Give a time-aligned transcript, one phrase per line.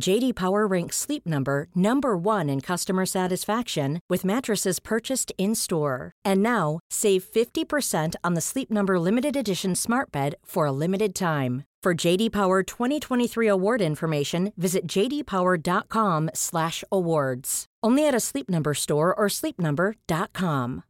[0.00, 6.12] JD Power ranks Sleep Number number 1 in customer satisfaction with mattresses purchased in-store.
[6.24, 11.14] And now, save 50% on the Sleep Number limited edition Smart Bed for a limited
[11.14, 11.64] time.
[11.82, 17.66] For JD Power 2023 award information, visit jdpower.com/awards.
[17.82, 20.82] Only at a Sleep Number store or sleepnumber.com.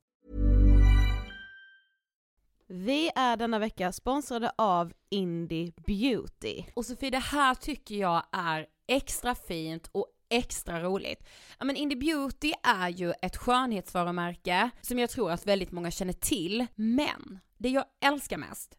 [2.69, 6.64] Vi är denna vecka sponsrade av Indie Beauty.
[6.75, 11.29] Och Sofie, det här tycker jag är extra fint och extra roligt.
[11.59, 16.12] Ja men Indie Beauty är ju ett skönhetsvarumärke som jag tror att väldigt många känner
[16.12, 18.79] till, men det jag älskar mest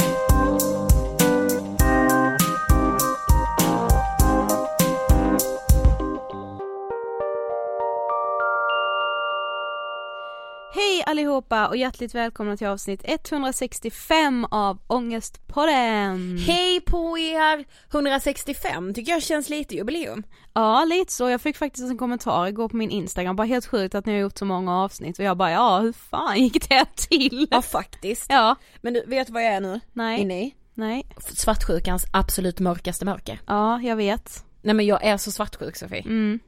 [11.11, 16.37] allihopa och hjärtligt välkomna till avsnitt 165 av Ångestpodden!
[16.37, 17.65] Hej på er!
[17.93, 20.23] 165 tycker jag känns lite jubileum.
[20.53, 23.95] Ja lite så, jag fick faktiskt en kommentar igår på min instagram, bara helt sjukt
[23.95, 26.85] att ni har gjort så många avsnitt och jag bara ja hur fan gick det
[26.95, 27.47] till?
[27.51, 28.25] Ja faktiskt.
[28.29, 29.79] Ja, Men du, vet du vad jag är nu?
[29.93, 30.55] nej, Inne i?
[30.73, 33.39] nej, Svartsjukans absolut mörkaste mörker.
[33.47, 34.45] ja jag vet.
[34.61, 36.01] Nej men jag är så svartsjuk Sofie.
[36.01, 36.39] Mm.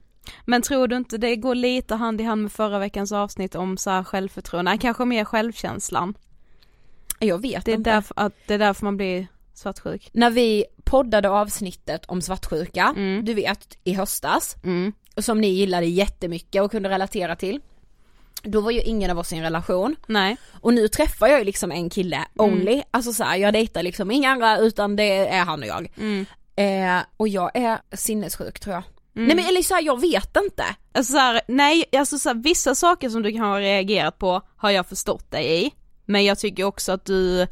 [0.46, 3.78] Men tror du inte det går lite hand i hand med förra veckans avsnitt om
[3.78, 6.14] så här självförtroende, Nej, kanske mer självkänslan?
[7.20, 7.90] Jag vet Det är inte.
[7.90, 10.10] därför, att, det är därför man blir svartsjuk.
[10.14, 13.26] När vi poddade avsnittet om svartsjuka, Mm.
[13.26, 14.94] du vet i höstas, Mm.
[15.16, 17.60] och som ni gillade jättemycket och kunde relatera till.
[18.44, 20.38] Då var ju ingen av oss i en relation Nej.
[20.62, 24.12] och nu träffar jag ju liksom en kille only, alltså så här, jag dejtar liksom
[24.12, 25.92] inga andra utan det är han och jag.
[25.98, 26.26] Mm.
[26.56, 28.84] Eh, och jag är sinnessjuk tror jag.
[29.16, 29.28] Mm.
[29.28, 30.64] Nej men eller så här, jag vet inte.
[30.94, 34.42] Alltså så här, nej, alltså så här, vissa saker som du kan ha reagerat på
[34.58, 35.72] har jag förstått dig i,
[36.06, 37.48] men jag tycker också att du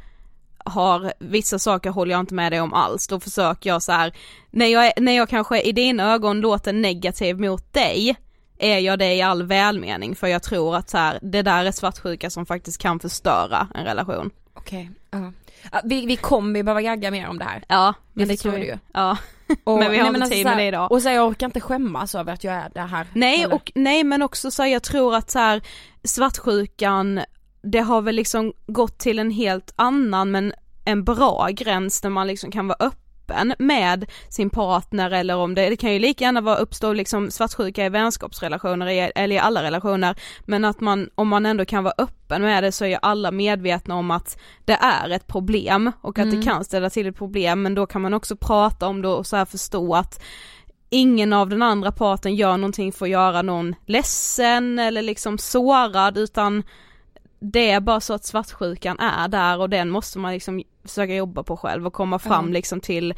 [0.66, 4.13] har, vissa saker håller jag inte med dig om alls, då försöker jag så här,
[4.52, 8.16] när jag, är, när jag kanske i dina ögon låter negativ mot dig,
[8.57, 11.72] är jag det i all välmening för jag tror att så här, det där är
[11.72, 14.31] svartsjuka som faktiskt kan förstöra en relation.
[14.54, 15.18] Okej, ja.
[15.19, 15.31] Ja,
[15.84, 17.63] vi, vi kommer ju behöva gagga mer om det här.
[17.68, 18.78] Ja, men Det vi du ju.
[18.94, 19.18] Ja.
[19.63, 20.92] Och, Men vi har nej, inte alltså tid med det idag.
[20.92, 23.08] Och så jag orkar inte skämmas över att jag är det här.
[23.13, 25.62] Nej och nej men också så här, jag tror att så här,
[26.04, 27.22] svartsjukan,
[27.63, 30.54] det har väl liksom gått till en helt annan men
[30.86, 33.00] en bra gräns där man liksom kan vara öppen
[33.60, 37.86] med sin partner eller om det, det kan ju lika gärna vara uppstå liksom svartsjuka
[37.86, 42.42] i vänskapsrelationer eller i alla relationer men att man, om man ändå kan vara öppen
[42.42, 46.25] med det så är ju alla medvetna om att det är ett problem och att
[46.25, 46.39] Mm.
[46.39, 49.28] det kan ställa till ett problem men då kan man också prata om det och
[49.28, 50.24] så här förstå att
[50.89, 56.18] ingen av den andra parten gör någonting för att göra någon ledsen eller liksom sårad
[56.18, 56.63] utan
[57.42, 61.44] det är bara så att svartsjukan är där och den måste man liksom försöka jobba
[61.44, 62.54] på själv och komma fram Ja.
[62.54, 63.12] liksom till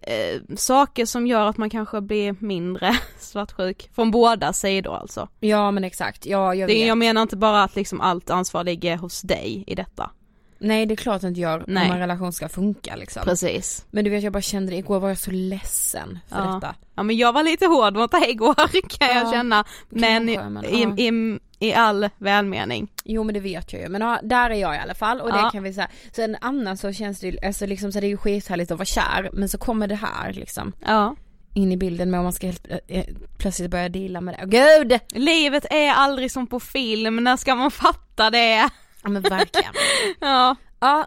[0.00, 5.28] eh, saker som gör att man kanske blir mindre svartsjuk från båda sidor alltså.
[5.40, 6.86] Ja men exakt, ja jag Det, vet.
[6.86, 10.10] jag menar inte bara att liksom allt ansvar ligger hos dig i detta.
[10.58, 11.86] Nej det är klart att inte gör Nej.
[11.86, 13.22] om en relation ska funka liksom.
[13.24, 13.84] Precis.
[13.90, 16.54] Men du vet jag bara kände det, igår var jag så ledsen för Ja.
[16.54, 16.74] detta.
[16.94, 18.54] Ja men jag var lite hård mot dig igår
[18.98, 19.64] kan jag Ja, känna.
[19.88, 20.96] Men, kanske, men, i, ja.
[20.96, 21.38] i,
[21.68, 22.88] i all välmening.
[23.04, 25.32] Jo men det vet jag ju, men ja, där är jag i alla fall och
[25.32, 25.88] det kan vi säga.
[26.12, 28.86] Sen annars så känns det ju, alltså liksom så det är ju skithärligt att vara
[28.86, 31.16] kär, men så kommer det här liksom Ja.
[31.54, 33.04] in i bilden med om man ska helt, eh,
[33.38, 34.46] plötsligt börja deala med det.
[34.46, 35.00] Gud!
[35.22, 38.68] Livet är aldrig som på film, när ska man fatta det?
[39.08, 39.72] Ja men verkligen.
[40.20, 41.06] Ja, ja,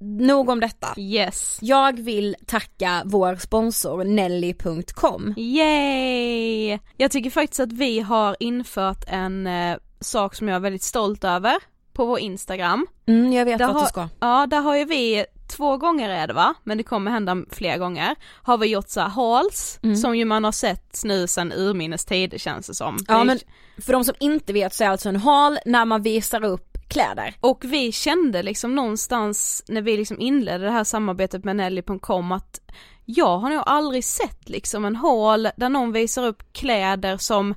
[0.00, 0.88] nog om detta.
[0.96, 1.58] yes.
[1.62, 5.34] Jag vill tacka vår sponsor Nelly.com.
[5.36, 6.78] Yay!
[6.96, 11.24] Jag tycker faktiskt att vi har infört en eh, sak som jag är väldigt stolt
[11.24, 11.54] över
[11.92, 12.86] på vår Instagram.
[13.06, 14.08] Mm, jag vet Där vart har, du ska.
[14.20, 15.24] Ja, där har ju vi,
[15.56, 19.00] två gånger är det va, men det kommer hända fler gånger, har vi gjort så
[19.00, 19.96] här hauls, Mm.
[19.96, 22.98] som ju man har sett nu sedan urminnes tider känns det som.
[23.08, 23.38] Ja men
[23.82, 27.34] för de som inte vet så är alltså en hal när man visar upp kläder.
[27.40, 32.60] Och vi kände liksom någonstans när vi liksom inledde det här samarbetet med Nelly.com att
[33.04, 37.54] jag har nog aldrig sett liksom en haul där någon visar upp kläder som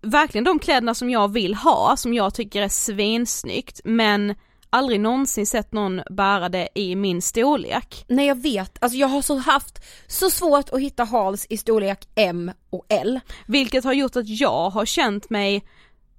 [0.00, 4.34] verkligen de kläderna som jag vill ha, som jag tycker är svinsnyggt men
[4.70, 8.04] aldrig någonsin sett någon bära det i min storlek.
[8.08, 12.08] Nej jag vet, alltså jag har så haft så svårt att hitta hals i storlek
[12.14, 13.20] M och L.
[13.46, 15.64] Vilket har gjort att jag har känt mig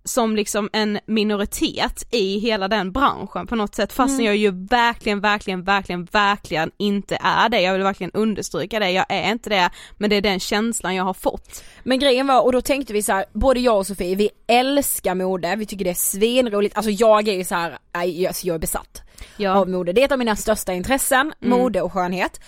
[0.08, 5.20] som liksom en minoritet i hela den branschen på något sätt fastän jag ju verkligen,
[5.20, 7.62] verkligen, verkligen, verkligen inte är det.
[7.62, 11.04] Jag vill verkligen understryka det, jag är inte det men det är den känslan jag
[11.04, 11.64] har fått.
[11.84, 15.16] Men grejen var, och då tänkte vi så här, både jag och Sofie, vi älskar
[15.16, 18.60] mode, vi tycker det är svinroligt, alltså jag är ju så här, alltså jag är
[18.60, 19.02] besatt
[19.38, 19.52] Ja.
[19.56, 19.94] av mode.
[19.94, 22.42] Det är ett av mina största intressen, mode och skönhet.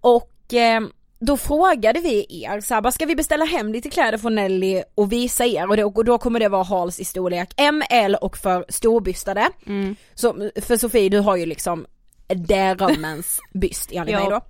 [0.00, 0.80] Och eh,
[1.18, 4.82] då frågade vi er så här, bara, ska vi beställa hem lite kläder från Nelly
[4.94, 8.36] och visa er och, det, och då kommer det vara hals i storlek ML och
[8.36, 9.48] för storbystade.
[9.66, 9.96] Mm.
[10.14, 11.86] Så, för Sofie du har ju liksom
[12.34, 14.40] drömmens byst enligt mig då.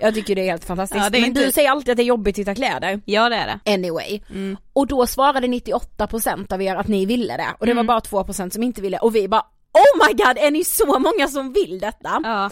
[0.00, 1.00] Jag tycker det är helt fantastiskt.
[1.00, 3.00] Ja, är Men inte- du säger alltid att det är jobbigt att hitta kläder.
[3.04, 3.72] Ja det är det.
[3.72, 4.20] Anyway.
[4.30, 4.56] Mm.
[4.72, 7.86] Och då svarade 98% av er att ni ville det och det Mm.
[7.86, 10.98] var bara 2% som inte ville och vi bara Oh my god, är ni så
[10.98, 12.20] många som vill detta?
[12.24, 12.50] Ja.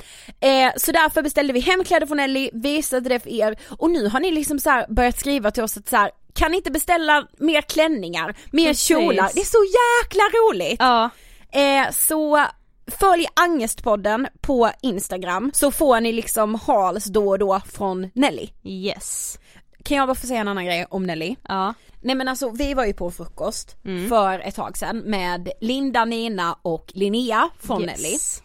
[0.49, 4.09] Eh, så därför beställde vi hem kläder från Ellie, visade det för er och nu
[4.09, 7.27] har ni liksom så börjat skriva till oss att så här, kan ni inte beställa
[7.39, 8.87] mer klänningar, mer Precis.
[8.87, 9.31] kjolar?
[9.35, 10.77] Det är så jäkla roligt!
[10.79, 11.11] Ja.
[11.53, 12.47] Eh, så
[13.01, 18.49] följ Angestpodden på Instagram så får ni liksom hals då och då från Nelly.
[18.65, 19.39] Yes.
[19.85, 21.37] Kan jag bara få säga en annan grej om Nelly?
[21.49, 21.75] Ja.
[22.01, 24.09] Nej men alltså vi var ju på frukost Mm.
[24.09, 28.09] för ett tag sedan med Linda, Nina och Linnea från Nelly.
[28.13, 28.43] yes.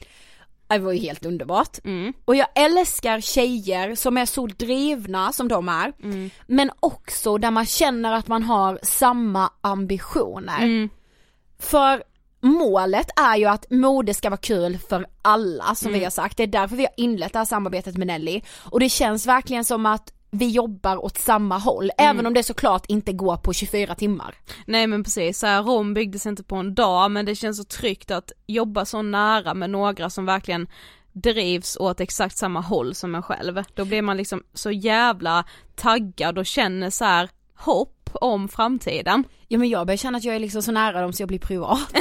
[0.68, 1.78] Det var ju helt underbart.
[1.84, 2.14] Mm.
[2.26, 5.94] Och jag älskar tjejer som är så drivna som de är.
[6.04, 6.30] Mm.
[6.48, 10.58] Men också där man känner att man har samma ambitioner.
[10.64, 10.90] Mm.
[11.60, 12.04] För
[12.42, 16.00] målet är ju att mode ska vara kul för alla som Mm.
[16.00, 16.38] vi har sagt.
[16.38, 18.42] Det är därför vi har inlett det här samarbetet med Nelly.
[18.72, 22.10] Och det känns verkligen som att vi jobbar åt samma håll, Mm.
[22.16, 24.36] även om det såklart inte går på 24 timmar.
[24.66, 27.64] Nej men precis, så här, Rom byggdes inte på en dag men det känns så
[27.64, 30.68] tryggt att jobba så nära med några som verkligen
[31.14, 33.64] drivs åt exakt samma håll som en själv.
[33.76, 39.24] Då blir man liksom så jävla taggad och känner så här hopp om framtiden.
[39.48, 41.40] Ja men jag börjar känna att jag är liksom så nära dem så jag blir
[41.40, 41.94] privat.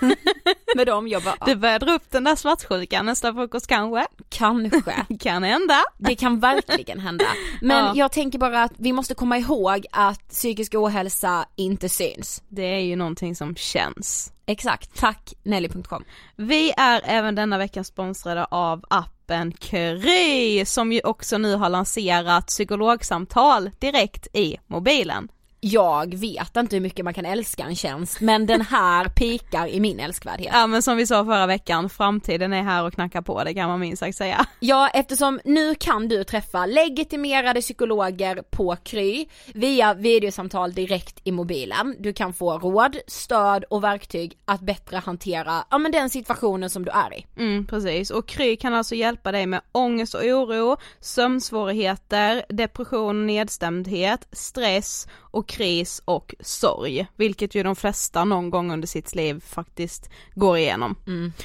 [0.76, 4.06] med dem, jag bara, Du börjar dra upp den där svartsjukan nästa frukost kanske?
[4.28, 5.06] kanske.
[5.20, 5.82] Kan hända.
[5.98, 7.24] Det kan verkligen hända.
[7.62, 7.92] Men Ja.
[7.94, 12.42] jag tänker bara att vi måste komma ihåg att psykisk ohälsa inte syns.
[12.48, 14.32] Det är ju någonting som känns.
[14.46, 16.04] Exakt, tack Nelly.com.
[16.36, 22.46] Vi är även denna vecka sponsrade av appen Kry som ju också nu har lanserat
[22.46, 25.28] psykologsamtal direkt i mobilen.
[25.70, 29.80] Jag vet inte hur mycket man kan älska en tjänst men den här pikar i
[29.80, 30.50] min älskvärdhet.
[30.52, 33.68] Ja men som vi sa förra veckan, framtiden är här och knackar på, det kan
[33.68, 34.46] man minst sagt säga.
[34.60, 41.96] Ja eftersom nu kan du träffa legitimerade psykologer på Kry via videosamtal direkt i mobilen.
[41.98, 46.84] Du kan få råd, stöd och verktyg att bättre hantera ja, men den situationen som
[46.84, 47.26] du är i.
[47.36, 54.28] Mm precis, och Kry kan alltså hjälpa dig med ångest och oro, sömnsvårigheter, depression nedstämdhet,
[54.32, 60.10] stress och kris och sorg, vilket ju de flesta någon gång under sitt liv faktiskt
[60.34, 60.96] går igenom.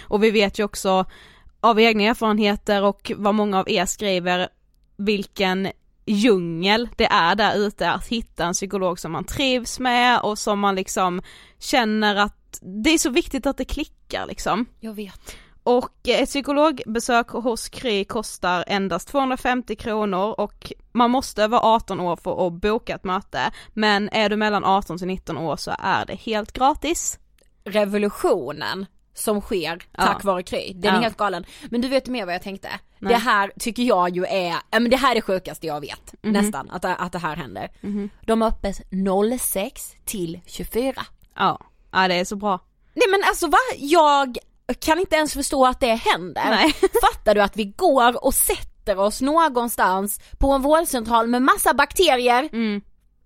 [0.07, 1.05] Och vi vet ju också
[1.59, 4.47] av egna erfarenheter och vad många av er skriver,
[4.97, 5.71] vilken
[6.05, 10.59] djungel det är där ute att hitta en psykolog som man trivs med och som
[10.59, 11.21] man liksom
[11.59, 14.65] känner att det är så viktigt att det klickar liksom.
[14.79, 15.35] Jag vet.
[15.63, 22.15] Och ett psykologbesök hos Kry kostar endast 250 kronor och man måste vara 18 år
[22.15, 26.05] för att boka ett möte, men är du mellan 18 till 19 år så är
[26.05, 27.17] det helt gratis.
[27.63, 30.31] revolutionen som sker tack Ja.
[30.31, 31.01] vare Kry, den är Ja.
[31.01, 31.45] helt galen.
[31.69, 32.69] Men du vet mer vad jag tänkte?
[32.99, 33.13] Nej.
[33.13, 36.13] Det här tycker jag ju är, ja men det här är det sjukaste jag vet,
[36.23, 36.33] Mhm.
[36.33, 37.69] nästan, att, att det här händer.
[38.25, 38.81] De har öppet
[39.39, 41.05] 06 till 24.
[41.35, 41.59] Ja,
[41.91, 42.59] ja det är så bra.
[42.93, 43.57] Nej men alltså va?
[43.77, 44.37] Jag
[44.73, 46.49] kan inte ens förstå att det händer.
[46.49, 46.73] Nej.
[47.01, 52.49] Fattar du att vi går och sätter oss någonstans på en vårdcentral med massa bakterier
[52.53, 52.81] Mm.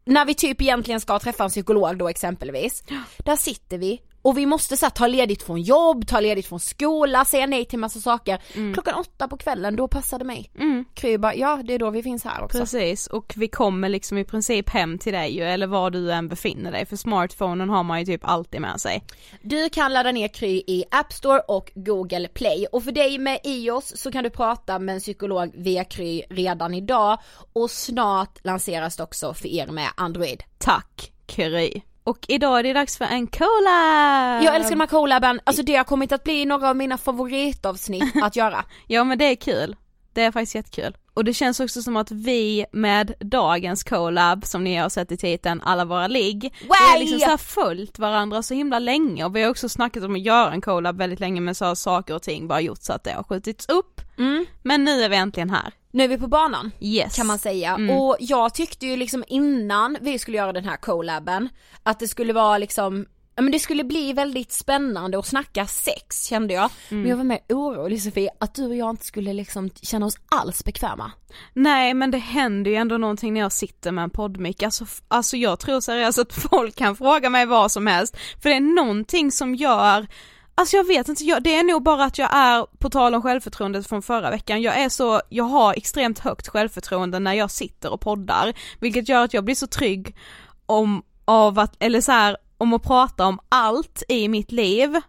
[0.05, 2.83] när vi typ egentligen ska träffa en psykolog då exempelvis.
[3.17, 6.60] Där sitter vi och vi måste så här, ta ledigt från jobb, ta ledigt från
[6.60, 8.39] skola, säga nej till massa saker.
[8.74, 10.51] Klockan åtta på kvällen, då passar det mig.
[10.60, 10.86] Mm.
[10.94, 12.60] Kry bara, ja det är då vi finns här också.
[12.60, 16.27] Precis, och vi kommer liksom i princip hem till dig ju, eller var du än
[16.27, 19.03] befinner dig, för smartphonen har man ju typ alltid med sig.
[19.41, 23.39] Du kan ladda ner Kry i App Store och Google Play och för dig med
[23.44, 27.20] iOS så kan du prata med en psykolog via Kry redan idag
[27.53, 30.44] och snart lanseras det också för er med Android.
[30.58, 31.82] Tack Kry!
[32.05, 34.43] Och idag är det dags för en collab!
[34.43, 38.13] Jag älskar de här collaben, alltså det har kommit att bli några av mina favoritavsnitt
[38.24, 38.65] att göra.
[38.88, 39.75] Ja men det är kul,
[40.13, 40.97] det är faktiskt jättekul.
[41.13, 45.17] Och det känns också som att vi med dagens collab, som ni har sett i
[45.17, 49.43] titeln, alla våra ligg, vi har liksom så följt varandra så himla länge och vi
[49.43, 52.24] har också snackat om att göra en collab väldigt länge men så har saker och
[52.24, 54.01] ting bara gjort så att det har skjutits upp.
[54.17, 54.45] Mm.
[54.63, 55.74] Men nu är vi äntligen här.
[55.95, 56.71] Nu är vi på banan.
[56.79, 57.15] Yes.
[57.15, 57.75] kan man säga.
[57.75, 57.97] Mm.
[57.97, 61.49] Och jag tyckte ju liksom innan vi skulle göra den här collaben
[61.83, 66.25] att det skulle vara liksom ja, men det skulle bli väldigt spännande att snacka sex
[66.25, 66.69] kände jag.
[66.89, 70.17] Men jag var mer orolig Sofie att du och jag inte skulle liksom känna oss
[70.31, 71.11] alls bekväma.
[71.53, 75.37] Nej men det händer ju ändå någonting när jag sitter med en poddmick, alltså, alltså
[75.37, 79.31] jag tror seriöst att folk kan fråga mig vad som helst, för det är någonting
[79.31, 80.07] som gör
[80.57, 83.21] Alltså jag vet inte, jag, det är nog bara att jag är, på tal om
[83.21, 87.93] självförtroendet från förra veckan, jag är så, jag har extremt högt självförtroende när jag sitter
[87.93, 90.15] och poddar, vilket gör att jag blir så trygg
[90.65, 95.01] om, av att, eller så här, om att prata om allt i mitt liv,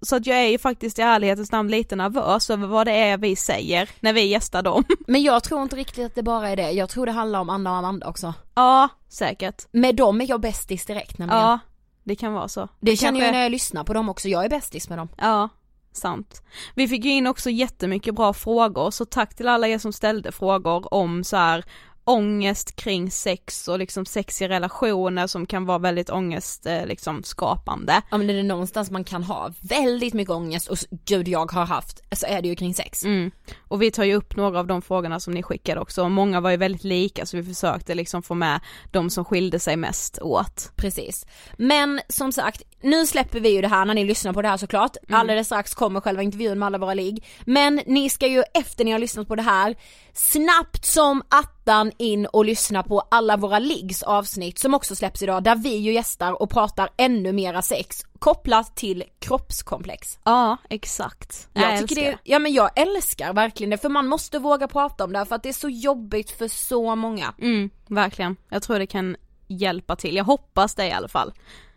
[0.00, 3.18] så att jag är ju faktiskt i ärlighetens namn lite nervös över vad det är
[3.18, 4.84] vi säger när vi gästar dem.
[5.06, 7.50] Men jag tror inte riktigt att det bara är det, jag tror det handlar om
[7.50, 8.34] Anna och Amanda också.
[8.54, 9.66] Ja, säkert.
[9.72, 11.42] Med dem är jag bästis direkt nämligen.
[11.42, 11.58] Ja,
[12.04, 12.68] det kan vara så.
[12.80, 15.08] det känner kanske- jag när jag lyssnar på dem också, jag är bästis med dem.
[15.18, 15.48] Ja,
[15.92, 16.42] sant.
[16.74, 20.32] Vi fick ju in också jättemycket bra frågor, så tack till alla er som ställde
[20.32, 21.64] frågor om så här
[22.04, 27.22] ångest kring sex och liksom sex i relationer som kan vara väldigt ångest eh, liksom
[27.22, 28.02] skapande.
[28.10, 31.66] Ja men är det någonstans man kan ha väldigt mycket ångest och gud jag har
[31.66, 33.04] haft, så är det ju kring sex.
[33.04, 33.30] Mm.
[33.68, 36.40] Och vi tar ju upp några av de frågorna som ni skickade också, och många
[36.40, 38.60] var ju väldigt lika så vi försökte liksom få med
[38.92, 40.72] de som skilde sig mest åt.
[40.76, 41.26] Precis.
[41.56, 44.56] Men som sagt, nu släpper vi ju det här när ni lyssnar på det här
[44.56, 44.96] såklart.
[45.10, 47.24] Alldeles strax kommer själva intervjun med alla våra ligg.
[47.44, 49.74] Men ni ska ju efter ni har lyssnat på det här
[50.14, 55.42] snabbt som attan in och lyssna på alla våra liggs avsnitt som också släpps idag
[55.42, 60.18] där vi ju gästar och pratar ännu mera sex kopplat till kroppskomplex.
[60.24, 61.48] Ja, exakt.
[61.52, 65.12] Jag, tycker det, ja men jag älskar verkligen det för man måste våga prata om
[65.12, 67.34] det för att det är så jobbigt för så många.
[67.40, 68.36] Mm, verkligen.
[68.48, 69.16] Jag tror det kan
[69.46, 71.32] hjälpa till, jag hoppas det i alla fall.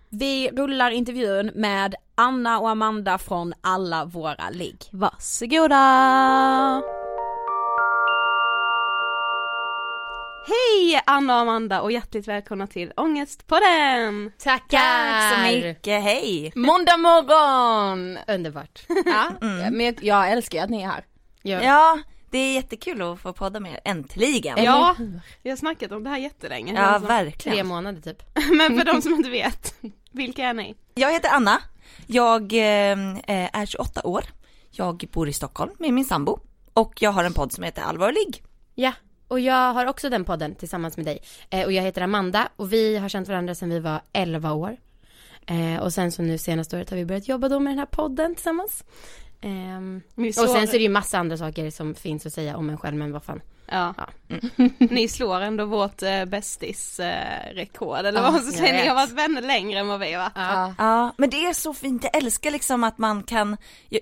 [0.09, 4.77] Vi rullar intervjun med Anna och Amanda från alla våra ligg.
[4.91, 5.77] Varsågoda!
[10.47, 14.31] Hej Anna och Amanda och hjärtligt välkomna till Ångestpodden!
[14.37, 14.79] Tackar!
[15.29, 16.51] Tack så mycket, hej!
[16.55, 18.17] Måndag morgon!
[18.27, 18.85] Underbart.
[19.05, 19.29] Ja,
[19.71, 21.05] men jag, jag älskar att ni är här.
[21.41, 21.61] Ja.
[21.63, 21.99] Ja,
[22.31, 24.63] det är jättekul att få podda med er, äntligen!
[24.63, 24.95] Ja,
[25.43, 26.73] vi har snackat om det här jättelänge.
[26.73, 27.07] Ja, Alltså.
[27.07, 27.67] Tre verkligen.
[27.67, 28.23] månader typ.
[28.51, 29.75] Men för de som inte vet,
[30.11, 30.75] vilka är ni?
[30.95, 31.61] Jag heter Anna,
[32.07, 32.97] jag eh,
[33.59, 34.23] är 28 år,
[34.71, 36.39] jag bor i Stockholm med min sambo
[36.73, 38.43] och jag har en podd som heter Allvarlig.
[38.75, 38.91] Ja,
[39.27, 41.19] och jag har också den podden tillsammans med dig.
[41.49, 44.77] Eh, och jag heter Amanda och vi har känt varandra sedan vi var 11 år.
[45.47, 47.85] Eh, och sen så nu senaste året har vi börjat jobba då med den här
[47.85, 48.83] podden tillsammans.
[50.15, 52.69] Ni och sen så är det ju massa andra saker som finns att säga om
[52.69, 53.41] en själv, men vad fan.
[53.71, 53.93] Ja.
[53.97, 54.07] Ja.
[54.79, 59.11] Ni slår ändå vårt eh, bästis-rekord, eller Ja, vad man ska säga, ni har varit
[59.11, 60.31] vänner längre än vad vi va?
[60.35, 60.73] Ja.
[60.77, 63.57] Ja, men det är så fint, jag älskar liksom att man kan,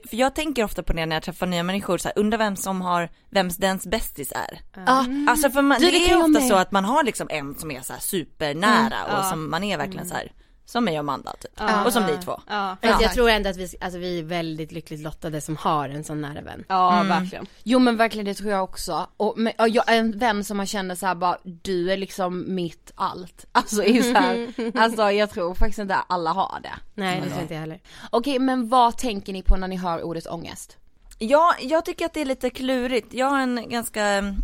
[0.09, 2.55] för jag tänker ofta på det när jag träffar nya människor, så här, undrar vem
[2.55, 4.59] som har, vems dens bästis är.
[4.85, 6.43] Ja, Alltså för man, Du, det, det är ofta med.
[6.47, 9.23] så att man har liksom en som är så här supernära och ja.
[9.23, 10.31] som man är verkligen så här,
[10.65, 11.51] som mig och Amanda typ.
[11.57, 11.85] Ja.
[11.85, 12.41] Och som ni två.
[12.47, 15.89] Ja, Fast jag tror ändå att vi, alltså vi är väldigt lyckligt lottade som har
[15.89, 16.63] en sån nära vän.
[16.67, 17.45] ja verkligen.
[17.63, 19.07] Jo men verkligen det tror jag också.
[19.17, 22.55] Och, men, och jag en vän som man känner så här bara, du är liksom
[22.55, 23.45] mitt allt.
[23.51, 26.73] Alltså är så här, alltså jag tror faktiskt inte alla har det.
[26.93, 27.79] Nej, det tror inte jag heller.
[28.09, 30.77] Okej men vad tänker ni på när ni hör ordet ångest?
[31.17, 33.13] Ja, jag tycker att det är lite klurigt.
[33.13, 34.35] Jag har en ganska, mm,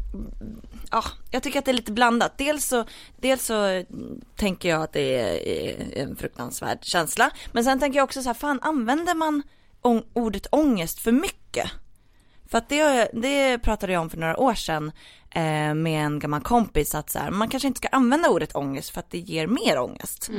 [0.91, 2.37] ja, jag tycker att det är lite blandat.
[2.37, 2.85] Dels så,
[3.17, 7.31] dels så mm, tänker jag att det är en fruktansvärd känsla.
[7.51, 9.43] Men sen tänker jag också så här, fan använder man
[10.13, 11.71] ordet ångest för mycket?
[12.49, 14.91] För att det, det pratade jag om för några år sedan
[15.29, 18.89] eh, med en gammal kompis att så här, man kanske inte ska använda ordet ångest
[18.89, 20.29] för att det ger mer ångest.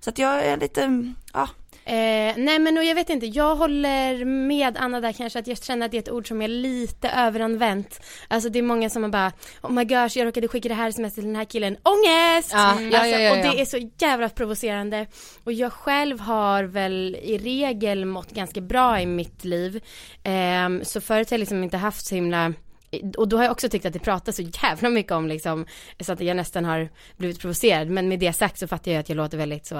[0.00, 1.48] Så att jag är lite, ja,
[1.88, 5.62] Eh, nej men och jag vet inte, jag håller med Anna där kanske att jag
[5.62, 8.00] känner att det är ett ord som är lite överanvänt.
[8.28, 10.88] Alltså det är många som har bara, oh my gosh jag råkade skicka det här
[10.88, 12.50] sms till den här killen, ångest!
[12.52, 15.06] Ja, alltså, ja, ja, ja, Och det är så jävla provocerande.
[15.44, 19.84] Och jag själv har väl i regel mått ganska bra i mitt liv.
[20.24, 22.52] Ehm, så förut har jag liksom inte haft så himla
[23.16, 25.66] och då har jag också tyckt att det pratas så jävla mycket om liksom,
[26.00, 27.88] så att jag nästan har blivit provocerad.
[27.88, 29.76] Men med det sagt så fattar jag att jag låter väldigt så,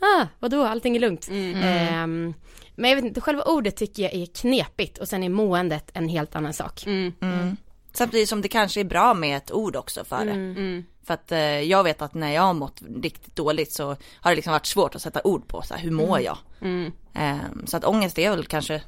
[0.00, 1.28] ah, vadå, allting är lugnt.
[1.30, 2.34] Ehm,
[2.74, 6.08] men jag vet inte, själva ordet tycker jag är knepigt och sen är måendet en
[6.08, 6.86] helt annan sak.
[6.86, 7.56] Mm.
[7.92, 10.30] Samtidigt som det kanske är bra med ett ord också för det.
[10.30, 10.84] Mm.
[11.04, 14.34] För att eh, jag vet att när jag har mått riktigt dåligt så har det
[14.34, 16.38] liksom varit svårt att sätta ord på så här, hur mår jag?
[16.60, 16.92] Mm.
[17.14, 18.82] Ehm, så att ångest är väl kanske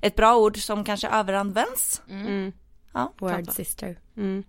[0.00, 2.02] ett bra ord som kanske överanvänds.
[2.92, 3.52] Ja, Word sant.
[3.52, 3.98] sister.
[4.16, 4.44] Mm.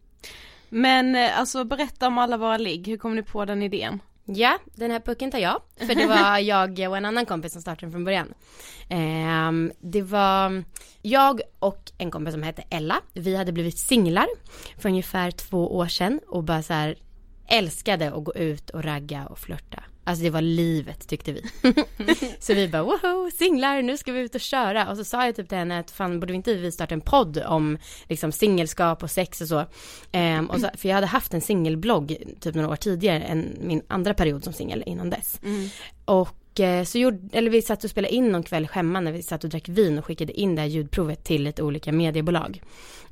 [0.70, 4.00] Men eh, alltså berätta om alla våra ligg, hur kom ni på den idén?
[4.26, 5.62] Ja, den här pucken tar jag.
[5.78, 6.38] För det var
[6.80, 8.34] jag och en annan kompis som startade den från början.
[8.90, 10.64] Ehm, det var
[11.02, 13.02] jag och en kompis som hette Ella.
[13.14, 14.28] Vi hade blivit singlar
[14.78, 16.96] för ungefär två år sedan och bara så här
[17.48, 19.84] älskade att gå ut och ragga och flörta.
[20.10, 21.44] Alltså det var livet tyckte vi.
[22.40, 24.90] så vi bara woho, singlar, nu ska vi ut och köra.
[24.90, 27.02] Och så sa jag typ till henne att fan borde vi inte vi starta en
[27.02, 29.66] podd om liksom singelskap och sex och så.
[30.12, 30.70] Ehm, och så.
[30.78, 34.54] För jag hade haft en singelblogg typ några år tidigare än min andra period som
[34.54, 35.40] singel innan dess.
[36.06, 39.24] Och eh, så gjorde, eller vi satt och spelade in någon kväll hemma när vi
[39.24, 42.62] satt och drack vin och skickade in det här ljudprovet till lite olika mediebolag.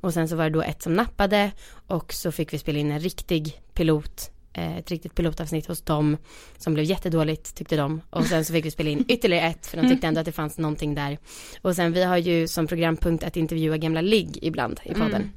[0.02, 1.52] Och sen så var det då ett som nappade
[1.88, 6.18] och så fick vi spela in en riktig pilot, ett riktigt pilotavsnitt hos dem
[6.58, 8.02] som blev jättedåligt tyckte de.
[8.10, 10.32] Och sen så fick vi spela in ytterligare ett för de tyckte ändå att det
[10.32, 11.18] fanns någonting där.
[11.62, 15.32] Och sen vi har ju som programpunkt att intervjua gamla ligg ibland i podden.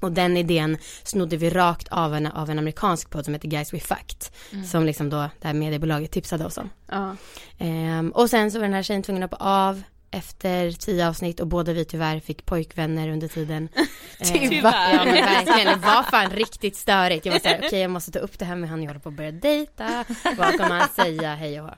[0.00, 3.74] Och den idén snodde vi rakt av en, av en amerikansk podd som heter Guys
[3.74, 4.24] We Fucked.
[4.66, 6.70] Som liksom då det här mediebolaget tipsade oss om.
[6.86, 7.16] Ja.
[7.58, 11.40] Ehm, och sen så var den här tjejen tvungen att hoppa av efter tio avsnitt
[11.40, 13.68] och båda vi tyvärr fick pojkvänner under tiden.
[14.20, 14.94] Ehm, Tyvärr.
[14.94, 17.26] Ja men verkligen, det var fan riktigt störigt.
[17.26, 19.08] Jag var såhär, okej jag måste ta upp det här med han, jag håller på
[19.08, 20.04] att börja dejta.
[20.36, 21.74] Vad kommer han säga, hej och hå.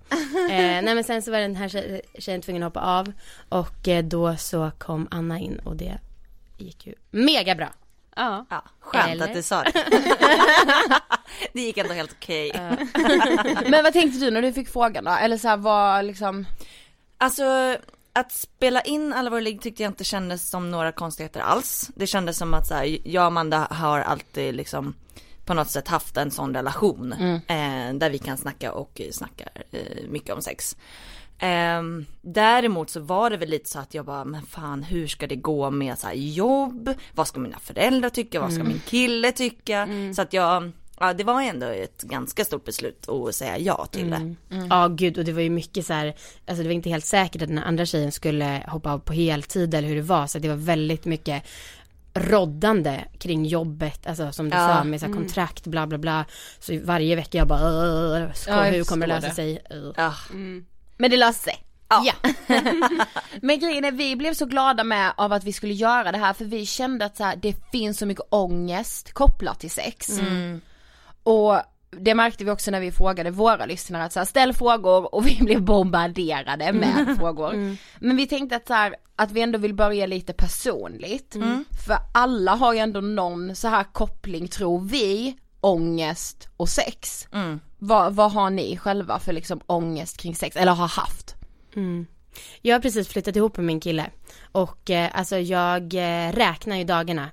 [0.50, 3.12] Ehm, nej men sen så var den här tjej- tjejen tvungen att hoppa av.
[3.48, 5.98] Och eh, då så kom Anna in och det
[6.58, 7.68] gick ju mega bra.
[8.16, 8.46] Ja.
[8.50, 9.24] Ja, skönt Eller?
[9.28, 9.72] att du sa det.
[11.52, 12.52] det gick ändå helt okej.
[13.68, 15.10] Men vad tänkte du när du fick frågan då?
[15.10, 16.46] Eller så här, vad liksom
[17.18, 17.76] Alltså
[18.12, 21.90] att spela in alla våra ligg tyckte jag inte kändes som några konstigheter alls.
[21.94, 24.94] Det kändes som att så här, jag och Amanda har alltid liksom
[25.44, 30.08] på något sätt haft en sån relation eh, där vi kan snacka och snackar eh,
[30.08, 30.76] mycket om sex.
[31.38, 35.26] Ehm, däremot så var det väl lite så att jag bara, men fan hur ska
[35.26, 36.94] det gå med så här jobb?
[37.14, 38.40] Vad ska mina föräldrar tycka?
[38.40, 39.88] Vad ska min kille tycka?
[40.16, 44.10] Så att jag, ja det var ändå ett ganska stort beslut att säga ja till
[44.10, 44.34] det.
[44.70, 46.06] Ja gud och det var ju mycket så här,
[46.46, 49.74] alltså det var inte helt säkert att den andra tjejen skulle hoppa av på heltid
[49.74, 51.42] eller hur det var så det var väldigt mycket
[52.14, 54.68] roddande kring jobbet, alltså som du Ja.
[54.68, 56.24] sa med så här kontrakt bla bla bla.
[56.58, 59.62] Så varje vecka jag bara "Åh, ska, Ja, jag hur kommer det lösa sig?
[59.72, 59.92] Uh.
[59.96, 60.14] Ja.
[60.96, 61.64] Men det löste sig.
[61.88, 62.12] Ja.
[63.42, 66.32] Men grejen är, vi blev så glada med av att vi skulle göra det här
[66.32, 70.20] för vi kände att så här, det finns så mycket ångest kopplat till sex.
[71.22, 71.56] Och
[71.90, 75.26] det märkte vi också när vi frågade våra lyssnare att så här, ställ frågor och
[75.26, 77.76] vi blev bombarderade med frågor.
[78.00, 81.36] Men vi tänkte att så här, att vi ändå vill börja lite personligt.
[81.86, 87.28] För alla har ju ändå någon så här koppling tror vi, ångest och sex.
[87.78, 91.34] Vad, vad har ni själva för liksom ångest kring sex, eller har haft?
[92.62, 94.06] Jag har precis flyttat ihop med min kille
[94.52, 97.30] och eh, alltså jag eh, räknar ju dagarna.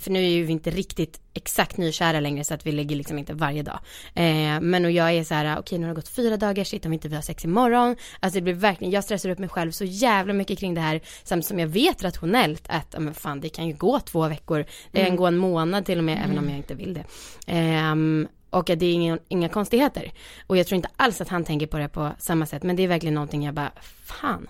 [0.00, 3.18] För nu är ju vi inte riktigt exakt nykära längre så att vi ligger liksom
[3.18, 3.78] inte varje dag.
[4.14, 6.86] Eh, men och jag är så här, okej nu har det gått fyra dagar, shit
[6.86, 7.96] om inte vi har sex imorgon.
[8.20, 11.00] Alltså det blir verkligen, jag stressar upp mig själv så jävla mycket kring det här.
[11.24, 14.64] Samtidigt som jag vet rationellt att, ja men fan det kan ju gå två veckor,
[14.92, 17.04] det kan gå en månad till och med även om jag inte vill det.
[17.46, 20.12] Ehm, och att det är inga, inga konstigheter.
[20.46, 22.62] Och jag tror inte alls att han tänker på det på samma sätt.
[22.62, 23.72] Men det är verkligen någonting jag bara,
[24.04, 24.48] fan.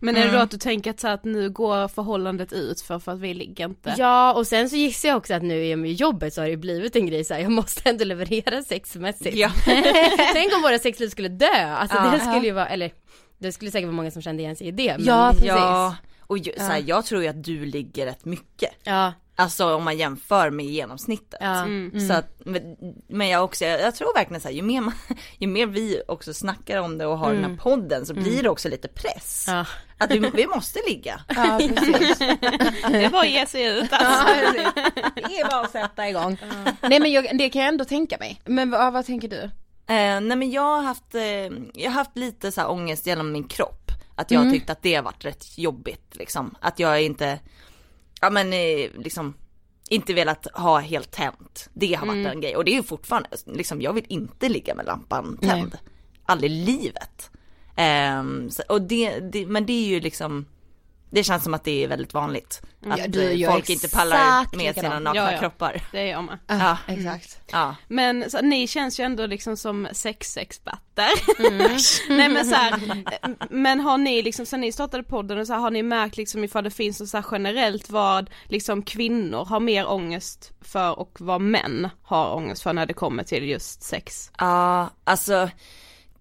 [0.00, 2.98] Men är det då att du tänker att, så att nu går förhållandet ut för,
[2.98, 3.94] för att vi ligger inte?
[3.98, 6.48] Ja, och sen så gissar jag också att nu i och med jobbet så har
[6.48, 9.36] det blivit en grej så här, jag måste ändå leverera sexmässigt.
[9.36, 9.50] Ja.
[10.32, 12.10] Tänk om våra sexliv skulle dö, alltså Ja.
[12.10, 12.90] det skulle ju vara, eller
[13.38, 14.96] det skulle säkert vara många som kände igen sig i det.
[14.98, 15.46] Men, Ja, precis.
[15.46, 15.96] Ja,
[16.32, 18.70] och ju, så här, jag tror ju att du ligger rätt mycket.
[18.84, 21.40] ja, Alltså om man jämför med genomsnittet.
[21.40, 21.66] ja.
[22.08, 22.76] Så att, men,
[23.08, 24.94] men jag också, jag, jag tror verkligen så här, ju mer, man,
[25.38, 28.48] ju mer vi också snackar om det och har den här podden så blir det
[28.50, 29.44] också lite press.
[29.48, 29.66] Ja.
[29.98, 31.20] Att vi, vi måste ligga.
[31.28, 32.18] Ja, precis.
[32.88, 34.34] Det är bara att ge sig ut alltså.
[35.14, 36.36] Det är bara att sätta igång.
[36.80, 38.40] Nej men jag, det kan jag ändå tänka mig.
[38.44, 39.42] Men vad, vad tänker du?
[39.86, 41.22] Eh, nej men jag har haft, eh,
[41.74, 43.81] jag har haft lite så här ångest genom min kropp.
[44.22, 46.54] Att jag har tyckt att det har varit rätt jobbigt liksom.
[46.60, 47.40] Att jag inte,
[48.20, 49.34] ja men eh, liksom
[49.88, 51.68] inte velat ha helt tänt.
[51.72, 54.74] Det har varit en grej och det är ju fortfarande, liksom jag vill inte ligga
[54.74, 55.78] med lampan tänd.
[56.24, 57.30] Aldrig i livet.
[57.76, 60.46] Ehm, så, och det, det, men det är ju liksom,
[61.12, 62.62] det känns som att det är väldigt vanligt.
[62.86, 65.38] Att Ja, du folk inte pallar med sina nakna Ja, ja.
[65.38, 65.82] kroppar.
[65.92, 66.38] Det är jag med.
[66.46, 67.38] Ja, Exakt.
[67.52, 67.76] ja.
[67.88, 71.08] Men så, ni känns ju ändå liksom som sexexperter.
[72.08, 72.80] Nej men så här,
[73.50, 76.44] men har ni liksom sen ni startade podden och så här, har ni märkt liksom
[76.44, 81.16] ifall det finns något så här generellt vad liksom kvinnor har mer ångest för och
[81.20, 84.30] vad män har ångest för när det kommer till just sex?
[84.38, 85.50] Ja, alltså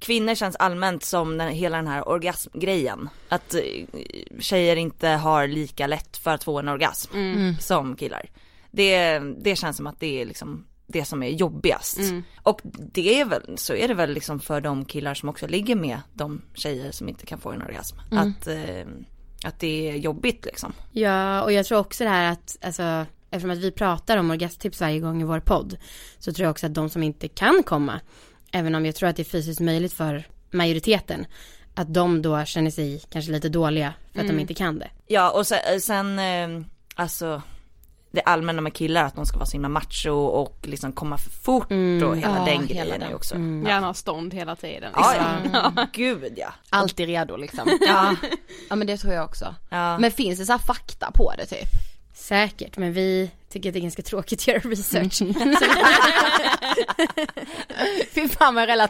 [0.01, 3.09] kvinnor känns allmänt som den, hela den här orgasmgrejen.
[3.29, 3.61] Att eh,
[4.39, 7.11] tjejer inte har lika lätt för att få en orgasm
[7.59, 8.29] som killar.
[8.71, 11.99] Det, det känns som att det är liksom det som är jobbigast.
[12.43, 12.61] Och
[12.93, 15.99] det är väl, så är det väl liksom för de killar som också ligger med
[16.13, 17.97] de tjejer som inte kan få en orgasm.
[18.11, 18.87] Att, eh,
[19.45, 20.73] att det är jobbigt liksom.
[20.91, 24.81] Ja, och jag tror också det här att, alltså, eftersom att vi pratar om orgasmtips
[24.81, 25.77] varje gång i vår podd,
[26.19, 27.99] så tror jag också att de som inte kan komma,
[28.51, 31.25] även om jag tror att det är fysiskt möjligt för majoriteten,
[31.75, 34.35] att de då känner sig kanske lite dåliga för att Mm.
[34.35, 34.89] de inte kan det.
[35.07, 37.41] Ja och sen, sen eh, alltså
[38.13, 41.29] det allmänna med killar att de ska vara så himla macho och liksom komma för
[41.31, 42.07] fort Mm.
[42.09, 43.15] och hela Ja, den hela grejen är den.
[43.15, 43.35] också.
[43.35, 44.91] Gärna ha stånd hela tiden.
[44.95, 45.71] Ja, liksom.
[45.75, 45.87] ja.
[45.93, 46.53] gud ja.
[46.69, 47.77] Alltid redo liksom.
[47.87, 48.15] Ja.
[48.69, 49.55] ja men det tror jag också.
[49.69, 49.97] ja.
[49.97, 51.69] Men finns det så här fakta på det typ?
[52.21, 55.21] Säkert, men vi tycker att det är ganska tråkigt att göra research.
[58.13, 58.89] Fy fan vad det.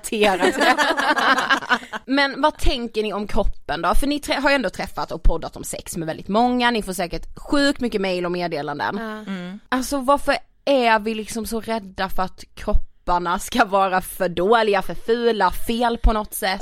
[2.05, 3.95] Men vad tänker ni om kroppen då?
[3.95, 6.93] För ni har ju ändå träffat och poddat om sex med väldigt många, ni får
[6.93, 8.97] säkert sjukt mycket mail och meddelanden.
[8.97, 9.59] Mm.
[9.69, 14.95] Alltså varför är vi liksom så rädda för att kropparna ska vara för dåliga, för
[14.95, 16.61] fula, fel på något sätt?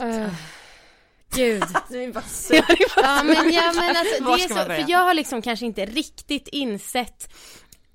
[1.35, 1.63] Gud.
[2.95, 6.47] ja men, ja, men alltså, det är så, för jag har liksom kanske inte riktigt
[6.47, 7.29] insett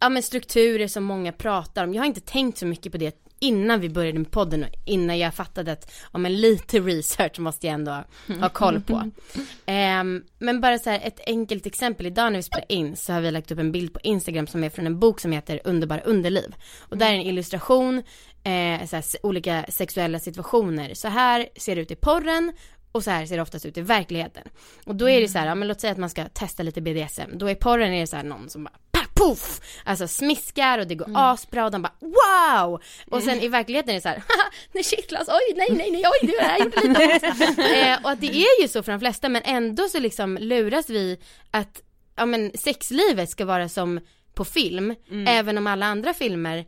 [0.01, 1.95] ja, men strukturer som många pratar om.
[1.95, 5.19] Jag har inte tänkt så mycket på det innan vi började med podden och innan
[5.19, 8.05] jag fattade att ja, men lite research måste jag ändå
[8.41, 9.11] ha koll på.
[9.67, 13.21] Ehm, men bara så här ett enkelt exempel, idag när vi spelar in så har
[13.21, 16.01] vi lagt upp en bild på Instagram som är från en bok som heter Underbara
[16.01, 16.55] underliv.
[16.79, 17.99] Och där är en illustration,
[18.45, 20.95] eh, så här, olika sexuella situationer.
[20.95, 22.53] Så här ser det ut i porren
[22.95, 24.49] och så här ser det oftast ut i verkligheten.
[24.87, 26.81] Och då är det så här, ja, men låt säga att man ska testa lite
[26.81, 27.39] BDSM.
[27.39, 29.61] Då i porren är det så här någon som bara poff!
[29.85, 32.83] Alltså smiskar och det går asbra och de bara wow!
[33.11, 36.05] Och sen i verkligheten är det så här, haha, det kittlas, oj nej nej nej,
[36.05, 39.29] oj det här gjorde lite eh, Och att det är ju så för de flesta
[39.29, 41.19] men ändå så liksom luras vi
[41.51, 41.83] att,
[42.17, 44.01] ja men sexlivet ska vara som
[44.35, 44.95] på film,
[45.27, 46.65] även om alla andra filmer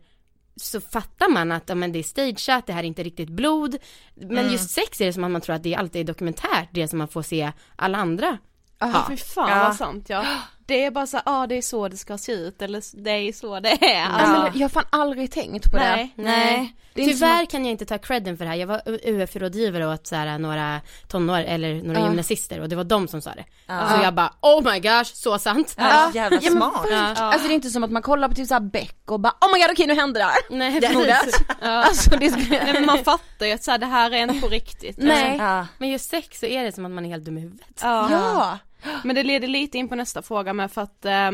[0.57, 3.77] så fattar man att ja, men det är stageat, det här är inte riktigt blod.
[4.15, 6.87] Men just sex är det som att man tror att det alltid är dokumentärt, det
[6.87, 8.37] som man får se alla andra
[8.79, 9.63] Ja, fy fan Ja.
[9.63, 10.25] vad sant ja.
[10.67, 13.11] Det är bara så, ja ah, det är så det ska se ut eller det
[13.11, 14.05] är så det är.
[14.05, 14.43] Alltså, Ja.
[14.43, 16.13] men jag har fan aldrig tänkt på Nej.
[16.15, 16.23] det.
[16.23, 16.73] Nej.
[16.93, 18.57] Det är Tyvärr som kan jag inte ta credden för det här.
[18.57, 22.05] Jag var UF-rådgivare åt så här, några tonår eller några Ja.
[22.07, 23.43] gymnasister och det var de som sa det.
[23.67, 23.89] Ja.
[23.89, 25.75] Så jag bara oh my gosh, så sant.
[25.77, 26.87] Ja, så jävla Ja, men smart.
[26.89, 26.97] Ja.
[27.23, 29.53] Alltså det är inte som att man kollar på typ såhär Beck och bara oh
[29.53, 30.35] my god okej nu hände det här.
[30.49, 31.41] Nej, Det precis.
[31.61, 32.63] Alltså det skulle...
[32.63, 34.97] Nej men man fattar ju att så här, det här är inte på riktigt.
[34.97, 35.37] Nej.
[35.37, 35.67] Ja.
[35.77, 37.79] Men just sex så är det som att man är helt dum i huvudet.
[37.81, 38.57] Ja.
[39.03, 41.31] Men det leder lite in på nästa fråga med för att eh,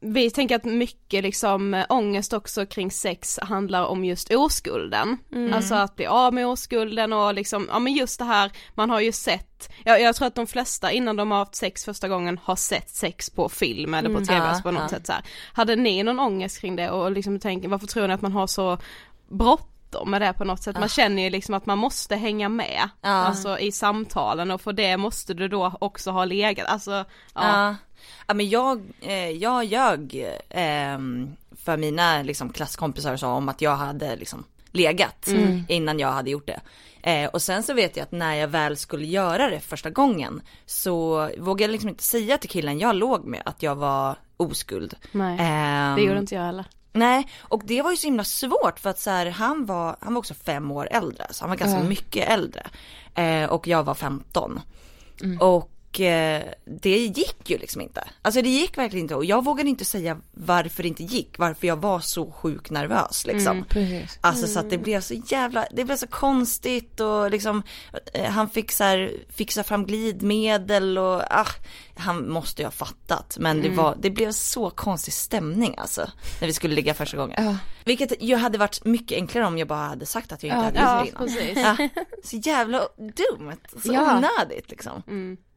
[0.00, 5.18] vi tänker att mycket liksom eh, ångest också kring sex handlar om just oskulden.
[5.52, 9.00] Alltså att bli av med oskulden och liksom, ja men just det här, man har
[9.00, 12.40] ju sett, jag, jag tror att de flesta innan de har haft sex första gången
[12.44, 14.88] har sett sex på film eller på tv alltså på något ja.
[14.88, 15.22] sätt så här.
[15.52, 18.46] Hade ni någon ångest kring det och liksom tänker, varför tror ni att man har
[18.46, 18.78] så
[19.28, 19.71] bråttom
[20.04, 20.78] med det på något sätt?
[20.78, 23.08] Man känner ju liksom att man måste hänga med, Ja.
[23.08, 27.04] alltså i samtalen och för det måste du då också ha legat, alltså ja.
[27.34, 27.76] Ja.
[28.26, 30.14] ja men jag, eh, jag ljög
[30.50, 30.98] eh,
[31.64, 35.28] för mina liksom, klasskompisar och om att jag hade liksom legat
[35.68, 36.60] innan jag hade gjort det.
[37.02, 40.42] Eh, och sen så vet jag att när jag väl skulle göra det första gången
[40.66, 44.94] så vågade jag liksom inte säga till killen jag låg med att jag var oskuld.
[45.12, 46.64] Nej, Ehm, det gjorde inte jag heller.
[46.92, 50.14] Nej, och det var ju så himla svårt för att så här, han var, han
[50.14, 52.66] var också fem år äldre, så han var ganska mycket äldre.
[53.14, 54.60] Eh, och jag var 15.
[55.40, 58.04] Och eh, det gick ju liksom inte.
[58.22, 61.66] Alltså det gick verkligen inte och jag vågade inte säga varför det inte gick, varför
[61.66, 63.64] jag var så sjukt nervös liksom.
[63.68, 64.18] Precis.
[64.20, 67.62] Alltså så att det blev så jävla, det blev så konstigt och liksom
[68.14, 71.46] eh, han fick så här, fixa fram glidmedel och ah,
[71.96, 76.46] han måste ju ha fattat men det var, det blev så konstig stämning alltså när
[76.46, 77.44] vi skulle ligga första gången.
[77.44, 77.56] Ja.
[77.84, 80.84] Vilket ju hade varit mycket enklare om jag bara hade sagt att jag inte Ja,
[80.86, 81.76] hade Ja, gjort det innan.
[81.94, 84.16] Ja, så jävla dumt, så Ja.
[84.18, 85.02] onödigt liksom.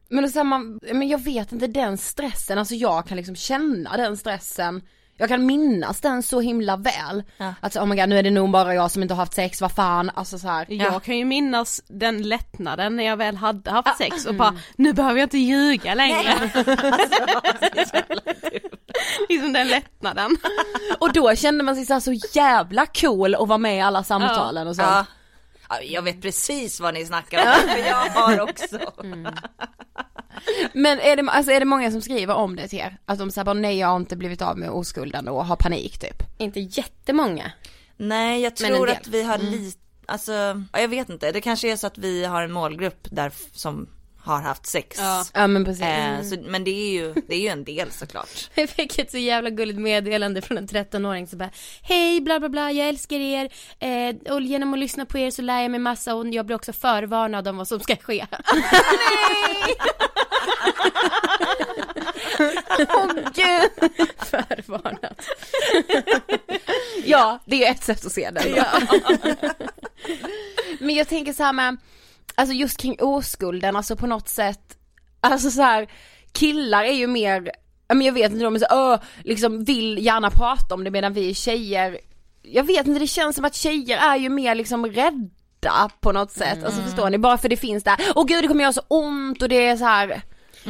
[0.08, 3.36] Men, och så här, man, men jag vet inte den stressen, alltså jag kan liksom
[3.36, 4.82] känna den stressen
[5.18, 7.22] jag kan minnas den så himla väl.
[7.36, 7.54] Ja.
[7.60, 9.34] Att så, oh my god nu är det nog bara jag som inte har haft
[9.34, 10.66] sex, vad fan, alltså så här.
[10.68, 14.92] Jag kan ju minnas den lättnaden när jag väl hade haft sex och bara, nu
[14.92, 16.34] behöver jag inte ljuga längre.
[19.28, 20.36] liksom den lättnaden.
[20.98, 24.04] Och då kände man sig så, här, så jävla cool att vara med i alla
[24.04, 25.06] samtalen och sånt.
[25.68, 25.76] Ja.
[25.76, 28.78] Ja, jag vet precis vad ni snackar om, för jag har också.
[30.72, 32.98] Men är det, alltså är det många som skriver om det till er?
[33.04, 35.98] Att de säger bara nej jag har inte blivit av med oskulden och har panik
[35.98, 36.22] typ.
[36.38, 37.52] Inte jättemånga.
[37.96, 40.32] Nej, jag tror att vi har lite, alltså,
[40.72, 43.88] ja, jag vet inte, det kanske är så att vi har en målgrupp där som
[44.26, 44.96] har haft sex.
[45.00, 45.24] Ja.
[45.34, 45.82] Ja men precis.
[45.82, 48.50] Eh, så, men det är ju, det är ju en del såklart.
[48.54, 51.50] Jag fick ett så jävla gulligt meddelande från en 13-åring som bara
[51.82, 55.42] Hej bla bla bla, jag älskar er eh, och genom att lyssna på er så
[55.42, 58.26] lär jag mig massa och jag blir också förvarnad om vad som ska ske.
[62.88, 63.90] Åh gud!
[64.18, 65.22] förvarnad.
[67.04, 68.48] Ja, det är ett sätt att se det.
[68.48, 68.80] Ja.
[70.80, 71.76] Men jag tänker så här med,
[72.36, 74.76] alltså just kring oskulden, alltså på något sätt,
[75.20, 75.88] alltså så här,
[76.32, 77.50] killar är ju mer,
[77.88, 81.12] men jag vet inte, de är så, öh, liksom vill gärna prata om det medan
[81.12, 81.98] vi tjejer,
[82.42, 86.30] jag vet inte, det känns som att tjejer är ju mer liksom rädda på något
[86.32, 88.82] sätt, alltså förstår ni, bara för det finns där, åh gud det kommer göra så
[88.88, 90.22] ont och det är så här.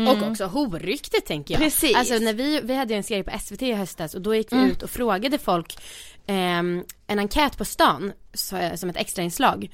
[0.09, 1.63] Och också horryktet tänker jag.
[1.63, 1.97] Precis.
[1.97, 4.53] Alltså när vi, vi hade ju en serie på SVT i höstas och då gick
[4.53, 4.71] vi Mm.
[4.71, 5.79] ut och frågade folk
[6.27, 8.13] ehm, en enkät på stan
[8.75, 9.71] som ett extrainslag.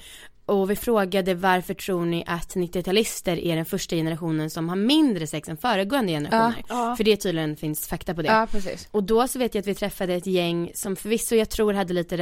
[0.47, 5.27] Och vi frågade varför tror ni att 90-talister är den första generationen som har mindre
[5.27, 6.97] sex än föregående generationer?
[6.97, 8.29] För det tydligen finns fakta på det.
[8.29, 8.89] Ja precis.
[8.91, 11.95] Och då så vet jag att vi träffade ett gäng som förvisso jag tror hade
[11.95, 12.17] lite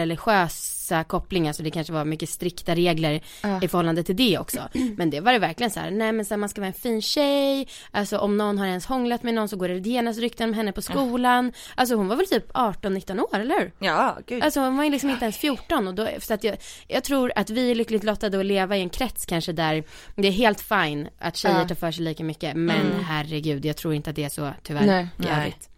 [0.91, 3.21] religiösa kopplingar så det kanske var mycket strikta regler
[3.63, 4.69] i förhållande till det också.
[4.97, 6.75] Men det var det verkligen så här, nej men så här, man ska vara en
[6.75, 10.49] fin tjej, alltså om någon har ens hånglat med någon så går det genast rykten
[10.49, 11.53] om henne på skolan.
[11.77, 13.73] Alltså hon var väl typ 18-19 år eller hur?
[13.79, 14.43] Ja, gud.
[14.43, 16.57] Alltså hon var ju liksom inte ens 14 och då, så att jag,
[16.89, 19.85] jag tror att vi är lyckligt lottade att leva i en krets kanske där
[20.17, 21.69] det är helt fine att tjejer Ja.
[21.69, 24.87] tar för sig lika mycket men herregud jag tror inte att det är så tyvärr
[24.87, 25.09] Nej.
[25.19, 25.70] i övrigt.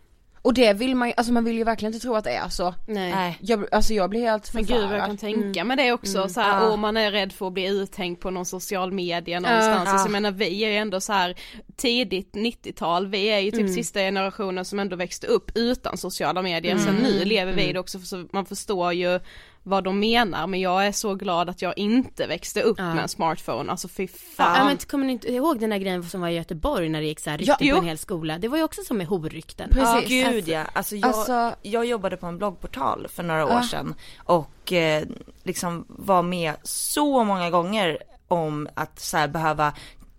[0.42, 2.48] Och det vill man ju, alltså man vill ju verkligen inte tro att det är
[2.48, 2.74] så.
[2.87, 3.38] Nej.
[3.40, 5.07] Jag, alltså jag blir helt Men gud vad jag förfärad.
[5.07, 8.20] kan tänka mig det också, så här, åh man är rädd för att bli uthängd
[8.20, 9.88] på någon social media någonstans.
[9.88, 11.35] Alltså, jag menar vi är ju ändå så här
[11.76, 16.78] tidigt 90-tal, vi är ju typ sista generationen som ändå växte upp utan sociala medier.
[16.78, 19.20] Sen nu lever vi i det också så man förstår ju
[19.64, 23.09] vad de menar men jag är så glad att jag inte växte upp med en
[23.09, 24.59] smartphone, alltså fy fan.
[24.59, 27.07] Ja men kommer ni inte ihåg den där grejen som var i Göteborg när det
[27.07, 28.38] gick så här rykten Ja, på en hel skola?
[28.38, 29.70] Det var ju också som med horrykten.
[29.77, 30.09] Ja, Precis.
[30.09, 30.64] gud ja.
[30.72, 33.62] Alltså jag, Alltså- jag jobbade på en bloggportal för några år Ja.
[33.62, 35.05] sedan och eh,
[35.42, 37.98] liksom var med så många gånger
[38.29, 39.72] om att så här behöva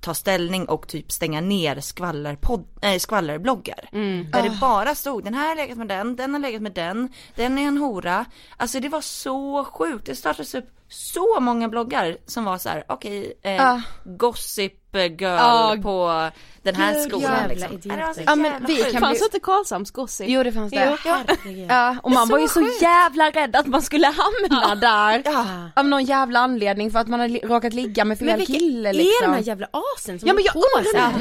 [0.03, 3.89] ta ställning och typ stänga ner skvallerpodd, äh, skvallerbloggar.
[4.31, 7.09] Där det bara stod den här har legat med den, den har legat med den,
[7.35, 8.25] den är en hora.
[8.57, 10.05] Alltså det var så sjukt.
[10.05, 13.81] Det startades upp så många bloggar som var så här: okej, eh, Ja.
[14.05, 16.29] gossip girl Ja, på
[16.63, 17.71] den här gud, skolan jävla liksom.
[17.73, 17.97] idioter.
[17.99, 20.25] Det var så Ja, men vi kan Fanns bli- inte Karlshamns gossip?
[20.29, 20.97] Jo det fanns det.
[21.05, 21.71] Herregud.
[21.71, 22.81] Ja, och man så var ju så sjukt.
[22.81, 25.21] jävla rädd att man skulle hamna där.
[25.25, 25.45] Ja.
[25.75, 28.89] Av någon jävla anledning för att man har li- råkat ligga med fel Men kille
[28.89, 29.31] är liksom.
[29.31, 31.13] de här jävla asen som Ja men jag undrar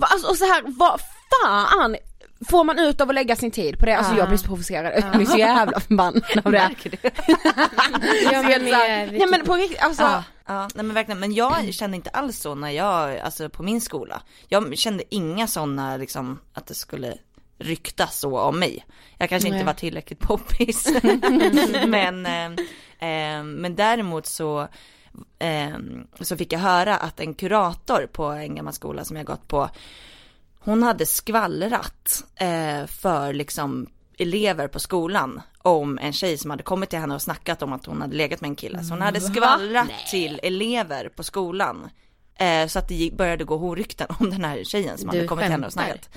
[0.00, 1.96] alltså, och så här, vad fan
[2.48, 3.98] får man ut av att lägga sin tid på det?
[3.98, 6.70] Alltså jag blir så provocerad, jag blir så jävla förbannad av det.
[8.32, 10.02] Ja, men, Nej men på riktigt, alltså.
[10.02, 13.62] Ja, ja, nej men verkligen, men jag kände inte alls så när jag, alltså på
[13.62, 14.22] min skola.
[14.48, 17.14] Jag kände inga sådana liksom, att det skulle
[17.58, 18.86] ryktas så om mig.
[19.18, 19.58] Jag kanske Nej.
[19.58, 20.88] inte var tillräckligt poppis.
[21.86, 22.44] men, eh,
[23.08, 24.68] eh, men däremot så,
[25.38, 25.78] eh,
[26.20, 29.70] så fick jag höra att en kurator på en gammal skola som jag gått på,
[30.60, 33.86] hon hade skvallrat eh, för liksom
[34.18, 37.86] elever på skolan om en tjej som hade kommit till henne och snackat om att
[37.86, 38.84] hon hade legat med en kille.
[38.84, 41.88] Så hon hade skvallrat till elever på skolan.
[42.34, 45.44] Eh, så att det började gå horrykten om den här tjejen som Du hade kommit
[45.44, 46.08] till henne och snackat.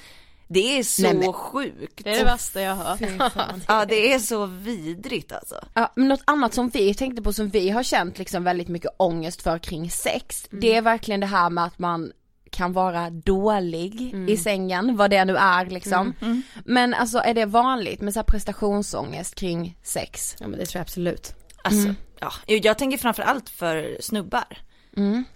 [0.48, 2.04] Det är så Nej, men- sjukt.
[2.04, 3.62] Det är det värsta jag har hört.
[3.68, 5.56] Ja det är så vidrigt alltså.
[5.74, 8.92] Ja, men något annat som vi tänkte på som vi har känt liksom väldigt mycket
[8.98, 12.12] ångest för kring sex, det är verkligen det här med att man
[12.54, 16.14] kan vara dålig i sängen, vad det nu är liksom.
[16.66, 20.36] Men alltså är det vanligt med så här prestationsångest kring sex?
[20.40, 21.36] Ja men det tror jag absolut.
[21.64, 24.58] Alltså, ja, jag tänker framförallt för snubbar.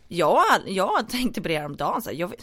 [0.07, 2.33] Jag, jag tänkte på det häromdagen, så här, jag,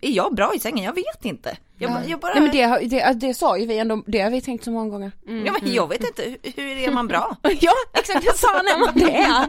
[0.00, 0.84] är jag bra i sängen?
[0.84, 1.56] Jag vet inte.
[1.78, 4.30] Jag, bara- jag bara, Nej men det, det, det sa ju vi ändå, det har
[4.30, 5.12] vi tänkt så många gånger.
[5.46, 7.36] ja, men jag vet inte, hur, hur är man bra?
[7.60, 9.46] Ja exakt, jag sa när man det är.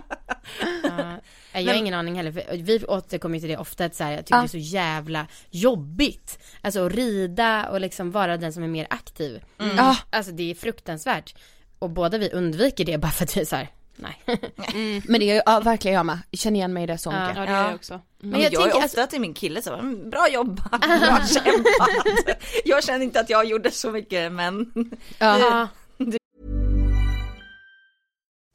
[1.54, 4.12] Nej, Jag har ingen aning heller, för vi återkommer till det ofta att så här,
[4.12, 4.42] jag tycker Ja.
[4.42, 6.40] det är så jävla jobbigt.
[6.62, 9.42] Alltså att rida och liksom vara den som är mer aktiv.
[9.78, 9.98] Ja.
[10.10, 11.36] Alltså det är fruktansvärt.
[11.80, 14.22] Och båda vi undviker det bara för att vi är så här, nej.
[15.08, 17.36] Men det är ja, verkligen jag med, känner igen mig i det så mycket.
[17.36, 18.02] Ja det är jag också.
[18.20, 21.20] Men Men jag, jag är tänker, ofta till min kille så, "Mm, bra jobbat, bra
[21.34, 22.44] kämpat.
[22.66, 24.72] jag känner inte att jag gjorde så mycket men
[25.20, 25.68] Ja.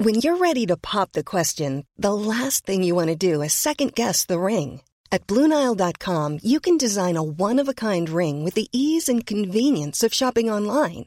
[0.05, 3.52] When you're ready to pop the question, the last thing you want to do is
[3.62, 4.81] second guess the ring.
[5.12, 9.26] At Bluenile.com, you can design a one of a kind ring with the ease and
[9.26, 11.07] convenience of shopping online.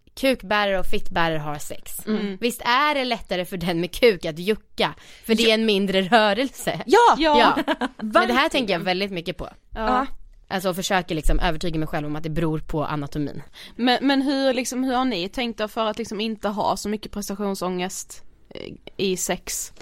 [0.15, 2.07] kukbärare och fittbärare har sex.
[2.07, 2.37] Mm.
[2.41, 4.93] Visst är det lättare för den med kuk att jucka,
[5.25, 6.81] för det är en mindre rörelse?
[6.85, 7.15] Ja!
[7.17, 7.57] Ja,
[7.97, 9.49] men det här tänker jag väldigt mycket på.
[9.75, 10.05] Ja.
[10.47, 13.43] Alltså och försöker liksom övertyga mig själv om att det beror på anatomin.
[13.75, 16.89] Men, men hur, liksom, hur har ni tänkt då för att liksom inte ha så
[16.89, 19.73] mycket prestationsångest eh, i sex?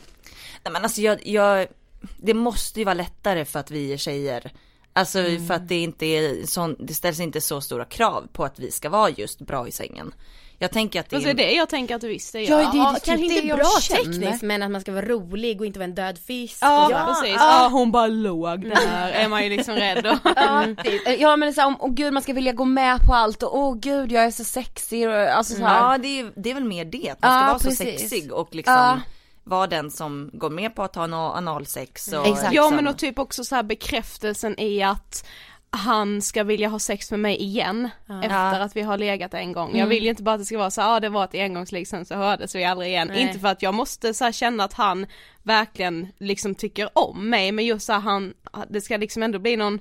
[0.64, 1.68] Nej men alltså jag, jag,
[2.18, 4.52] det måste ju vara lättare för att vi är tjejer.
[4.94, 5.48] Alltså Mm.
[5.48, 8.72] för att det inte är sån, det ställs inte så stora krav på att vi
[8.72, 10.14] ska vara just bra i sängen.
[10.62, 12.64] Jag tänker att det Fast det är det jag tänker att visst det Ja, det
[12.64, 14.04] är Ja, det, kanske det inte bra känner.
[14.04, 16.58] tekniskt men att man ska vara rolig och inte vara en död fisk.
[16.62, 17.14] Ja, så.
[17.24, 17.36] precis.
[17.40, 20.18] Ja, hon bara låg där, är man ju liksom rädd och...
[20.36, 22.66] Ja, det- ja men det är så här, om, åh gud man ska vilja gå
[22.66, 25.92] med på allt och åh gud jag är så sexig och alltså så här.
[25.92, 28.02] Ja det är, det är väl mer det, att man ska Ja, vara så precis.
[28.02, 29.00] sexig och liksom Ja.
[29.50, 32.54] Vara den som går med på att ha ana- analsex och Exakt.
[32.54, 35.26] Ja liksom, men och typ också så här bekräftelsen i att
[35.72, 37.90] han ska vilja ha sex med mig igen
[38.24, 39.78] efter att vi har legat en gång.
[39.78, 41.36] Jag vill ju inte bara att det ska vara så ja ah, det var ett
[41.36, 43.08] engångsligg sen så hördes vi aldrig igen.
[43.08, 43.22] Nej.
[43.22, 45.06] Inte för att jag måste så här känna att han
[45.44, 48.34] verkligen liksom tycker om mig men just så här, han,
[48.70, 49.80] det ska liksom ändå bli någon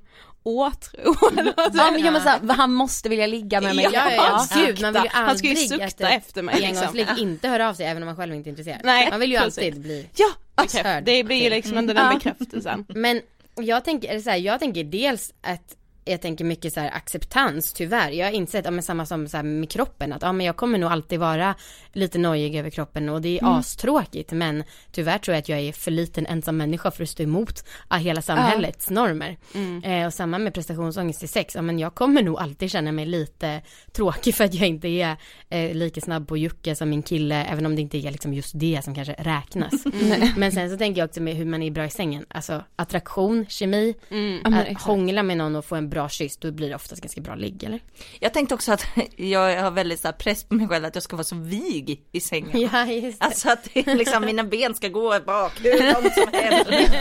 [0.49, 1.15] åtrå
[1.75, 3.85] Ja men, ja, men så här, han måste vilja ligga med mig.
[3.85, 4.67] Ja, Ja, ja, ja.
[4.67, 6.77] Gud, man vill ju Han ska ju sukta efter mig liksom.
[6.77, 8.81] Engångsligg inte höra av sig även om man själv inte är intresserad.
[8.85, 9.59] Nej, man vill ju precis.
[9.59, 12.85] alltid bli Ja, Alltså, det blir ju liksom ändå den bekräftelsen.
[12.89, 13.21] Men
[13.57, 15.75] jag tänker, så här, jag tänker dels att
[16.11, 18.11] jag tänker mycket så här acceptans tyvärr.
[18.11, 20.57] Jag har insett, ja, men samma som så här med kroppen, att ja, men jag
[20.57, 21.55] kommer nog alltid vara
[21.93, 25.73] lite nojig över kroppen och det är astråkigt men tyvärr tror jag att jag är
[25.73, 29.37] för liten ensam människa för att stå emot hela samhällets normer.
[29.85, 33.07] Eh, och samma med prestationsångest i sex, ja, men jag kommer nog alltid känna mig
[33.07, 35.17] lite tråkig för att jag inte är
[35.49, 38.53] eh, lika snabb på jucka som min kille, även om det inte är liksom just
[38.55, 39.85] det som kanske räknas.
[40.37, 43.47] Men sen så tänker jag också med hur man är bra i sängen, alltså attraktion,
[43.49, 44.55] kemi, Mm.
[44.55, 47.35] Att hångla med någon och få en bra kyss, då blir det oftast ganska bra
[47.35, 47.81] ligg eller?
[48.21, 48.85] Jag tänkte också att
[49.17, 52.03] jag har väldigt så här press på mig själv att jag ska vara så vig
[52.13, 52.61] i sängen.
[52.73, 53.27] Ja, just det.
[53.27, 56.93] Alltså att liksom mina ben ska gå bak hur långt som helst.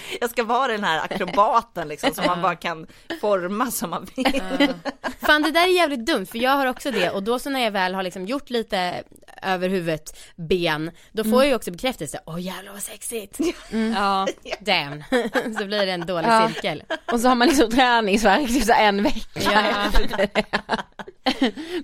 [0.20, 2.86] Jag ska vara den här akrobaten liksom som man bara kan
[3.20, 4.42] forma som man vill.
[5.20, 7.60] Fan det där är jävligt dumt för jag har också det och då så när
[7.60, 9.02] jag väl har liksom gjort lite
[9.42, 13.38] över huvudet ben, då får jag ju också bekräftelse, åh jävlar vad sexigt.
[13.94, 14.26] Ja.
[14.60, 15.04] Damn,
[15.58, 16.48] så blir det en dålig Ja.
[16.54, 16.82] cirkel.
[17.12, 17.70] Och så har man liksom
[18.26, 20.42] träningsvärk typ så en vecka.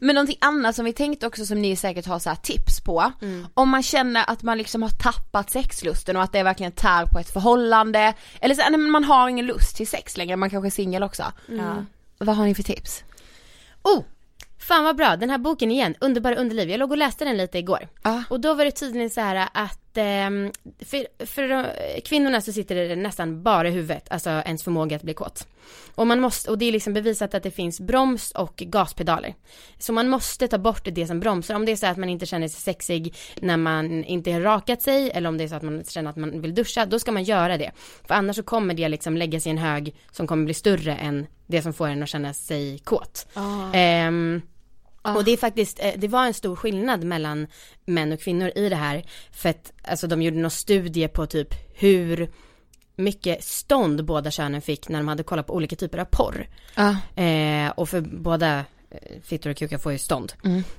[0.01, 3.13] Men någonting annat som vi tänkte också som ni säkert har så här tips på.
[3.55, 7.19] Om man känner att man liksom har tappat sexlusten och att det verkligen tär på
[7.19, 8.15] ett förhållande.
[8.41, 11.33] Eller så, nej, man har ingen lust till sex längre, man kanske är singel också.
[11.47, 11.85] Ja.
[12.19, 13.05] Vad har ni för tips?
[13.83, 14.03] Oh!
[14.59, 16.71] Fan vad bra, den här boken igen, Underbara underliv.
[16.71, 17.89] Jag låg och läste den lite igår.
[18.03, 18.23] Ja.
[18.31, 21.67] Och då var det tydligen så här att för, för de,
[22.05, 25.47] kvinnorna så sitter det nästan bara i huvudet, alltså ens förmåga att bli kåt.
[25.95, 29.35] Och man måste, och det är liksom bevisat att det finns broms och gaspedaler.
[29.79, 31.55] Så man måste ta bort det som bromsar.
[31.55, 34.83] Om det är så att man inte känner sig sexig när man inte har rakat
[34.83, 37.13] sig eller om det är så att man känner att man vill duscha, då ska
[37.13, 37.73] man göra det.
[38.07, 40.97] För annars så kommer det liksom lägga sig i en hög som kommer bli större
[40.97, 43.27] än det som får en att känna sig kåt.
[45.05, 47.47] Ehm, och det är faktiskt, eh, det var en stor skillnad mellan
[47.85, 49.05] män och kvinnor i det här.
[49.33, 52.31] För att, alltså de gjorde någon studie på typ hur
[52.97, 56.49] mycket stånd båda könen fick när de hade kollat på olika typer av porr.
[56.75, 57.23] Ja.
[57.23, 58.59] Eh, och för båda
[58.91, 60.33] eh, fittor och kukar får ju stånd.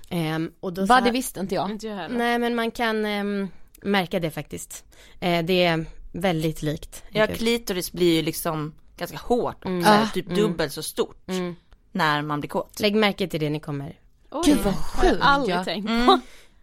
[0.10, 1.72] Ehm, och då här- det visste inte jag.
[1.72, 2.18] Inte jag heller.
[2.18, 3.48] Nej men man kan ehm,
[3.82, 4.86] märka det faktiskt.
[5.20, 7.04] Eh, det är väldigt likt.
[7.10, 7.38] Ja, kuk.
[7.38, 9.84] klitoris blir ju liksom ganska hårt, Mm.
[9.84, 10.08] här, Ah.
[10.14, 11.56] typ dubbelt så stort Mm.
[11.92, 12.80] när man blir kåt.
[12.80, 13.96] Lägg märke till det ni kommer
[14.34, 15.64] Oj, Gud, vad har jag sjukt, aldrig ja.
[15.64, 15.92] tänkt på.
[15.94, 16.20] Mm.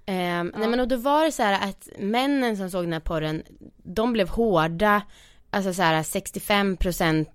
[0.07, 3.01] Ehm, Nej men och då var det så här att männen som såg den här
[3.01, 3.43] porren,
[3.77, 5.03] de blev hårda,
[5.51, 7.27] alltså så här 65%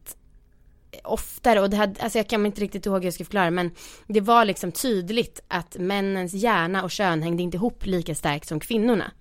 [1.04, 3.72] oftare och det hade, alltså jag kan inte riktigt ihåg hur jag ska förklara men
[4.08, 8.60] det var liksom tydligt att männens hjärna och kön hängde inte ihop lika starkt som
[8.60, 9.12] kvinnorna.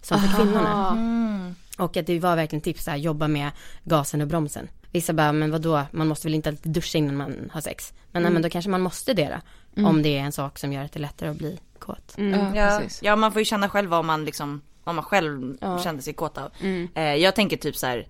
[0.00, 0.74] Som för kvinnorna.
[0.74, 0.92] Aha.
[0.92, 1.54] Mm.
[1.78, 3.50] Och att det var verkligen tips att jobba med
[3.84, 4.68] gasen och bromsen.
[4.92, 7.92] Vissa bara, men vadå, man måste väl inte alltid duscha innan man har sex.
[8.12, 8.32] Men, nej, Mm.
[8.32, 9.36] men då kanske man måste det då.
[9.78, 9.86] Mm.
[9.90, 12.14] Om det är en sak som gör att det är lättare att bli kåt.
[12.54, 15.78] ja, ja, man får ju känna själv vad man liksom, vad man själv Ja.
[15.78, 16.50] kände sig kåt av.
[16.60, 16.88] Mm.
[16.94, 18.08] Eh, jag tänker typ så här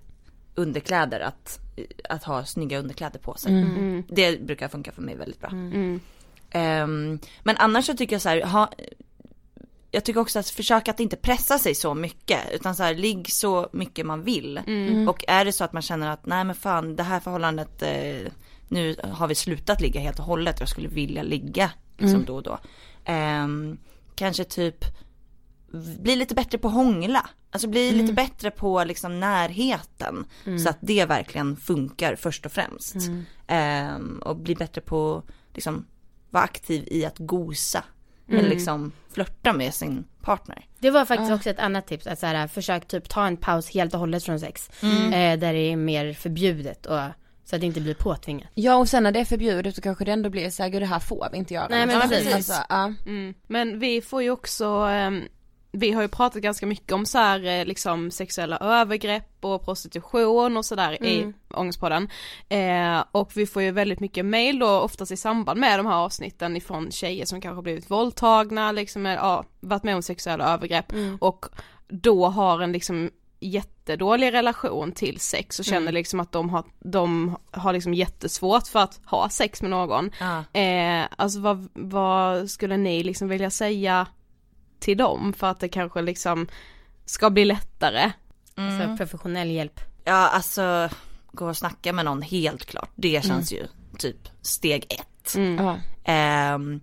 [0.55, 1.59] underkläder, att,
[2.09, 3.51] att ha snygga underkläder på sig.
[3.51, 3.75] Mm.
[3.77, 4.03] Mm.
[4.09, 5.49] Det brukar funka för mig väldigt bra.
[5.49, 5.99] Mm.
[6.51, 8.69] Ehm, men annars så tycker jag så här, ha,
[9.91, 13.31] jag tycker också att försöka att inte pressa sig så mycket utan så här, ligg
[13.31, 14.57] så mycket man vill.
[14.67, 15.09] Mm.
[15.09, 18.31] Och är det så att man känner att nej men fan det här förhållandet, eh,
[18.69, 22.25] nu har vi slutat ligga helt och hållet och jag skulle vilja ligga liksom Mm.
[22.25, 22.59] då och då.
[23.05, 23.77] Ehm,
[24.15, 24.85] kanske typ
[25.99, 27.29] bli lite bättre på hångla.
[27.51, 28.01] Alltså bli Mm.
[28.01, 30.25] lite bättre på liksom närheten.
[30.45, 30.59] Mm.
[30.59, 32.95] Så att det verkligen funkar först och främst.
[33.47, 35.85] Ehm, och bli bättre på liksom
[36.29, 37.83] vara aktiv i att gosa.
[38.27, 38.39] Mm.
[38.39, 40.65] Eller liksom flörta med sin partner.
[40.79, 41.35] Det var faktiskt Ja.
[41.35, 44.23] också ett annat tips, att så här, försök typ ta en paus helt och hållet
[44.23, 44.69] från sex.
[44.83, 45.03] Mm.
[45.13, 46.99] Eh, där det är mer förbjudet och
[47.49, 48.49] så att det inte blir påtvingat.
[48.53, 50.81] Ja och sen när det är förbjudet så kanske det ändå blir så här, gud
[50.81, 51.67] det här får vi inte göra.
[51.69, 52.33] Nej, men Alltså, precis.
[52.33, 52.93] Alltså, ja.
[53.05, 53.33] Mm.
[53.47, 55.21] Men vi får ju också, ehm,
[55.71, 60.57] vi har ju pratat ganska mycket om så här, eh, liksom sexuella övergrepp och prostitution
[60.57, 61.07] och sådär Mm.
[61.29, 62.09] i Ångestpodden.
[62.49, 65.95] Eh, och vi får ju väldigt mycket mail då oftast i samband med de här
[65.95, 70.53] avsnitten ifrån tjejer som kanske har blivit våldtagna, liksom, eh, ja, varit med om sexuella
[70.53, 71.17] övergrepp Mm.
[71.21, 71.45] och
[71.87, 73.09] då har en liksom
[73.39, 75.93] jättedålig relation till sex och känner Mm.
[75.93, 80.11] liksom att de har, de har liksom jättesvårt för att ha sex med någon.
[80.19, 80.59] Ja.
[80.59, 84.07] Eh, alltså vad, vad skulle ni liksom vilja säga
[84.79, 86.47] till dem för att det kanske liksom
[87.05, 88.11] ska bli lättare?
[88.55, 89.79] Så professionell hjälp.
[90.03, 90.89] Ja alltså,
[91.31, 92.89] gå och snacka med någon helt klart.
[92.95, 93.67] Det känns ju
[93.97, 95.35] typ steg ett.
[95.57, 95.77] Ja.
[96.03, 96.79] Ehm,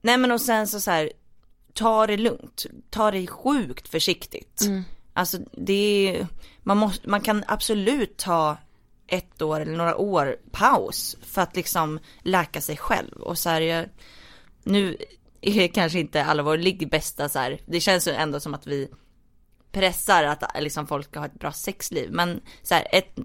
[0.00, 1.12] nej men och sen så, så här,
[1.74, 2.66] ta det lugnt.
[2.90, 4.60] Ta det sjukt försiktigt.
[4.62, 4.84] Mm.
[5.16, 6.26] Alltså det är,
[6.62, 8.56] man, måste, man kan absolut ta
[9.06, 13.16] ett år eller några år paus för att liksom läka sig själv.
[13.20, 13.86] Och så här, jag,
[14.62, 14.96] nu
[15.40, 18.66] är kanske inte alla vår ligg bästa så här, det känns ju ändå som att
[18.66, 18.88] vi
[19.72, 22.10] pressar att liksom folk ska ha ett bra sexliv.
[22.12, 23.16] Men så här, ett,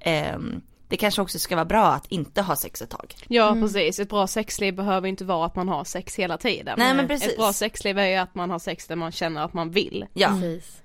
[0.00, 3.14] ehm, det kanske också ska vara bra att inte ha sex ett tag.
[3.28, 3.62] Ja Mm.
[3.62, 6.74] precis, ett bra sexliv behöver inte vara att man har sex hela tiden.
[6.78, 7.28] Nej, men precis.
[7.28, 10.06] Ett bra sexliv är ju att man har sex där man känner att man vill.
[10.14, 10.28] Ja.
[10.28, 10.80] Precis.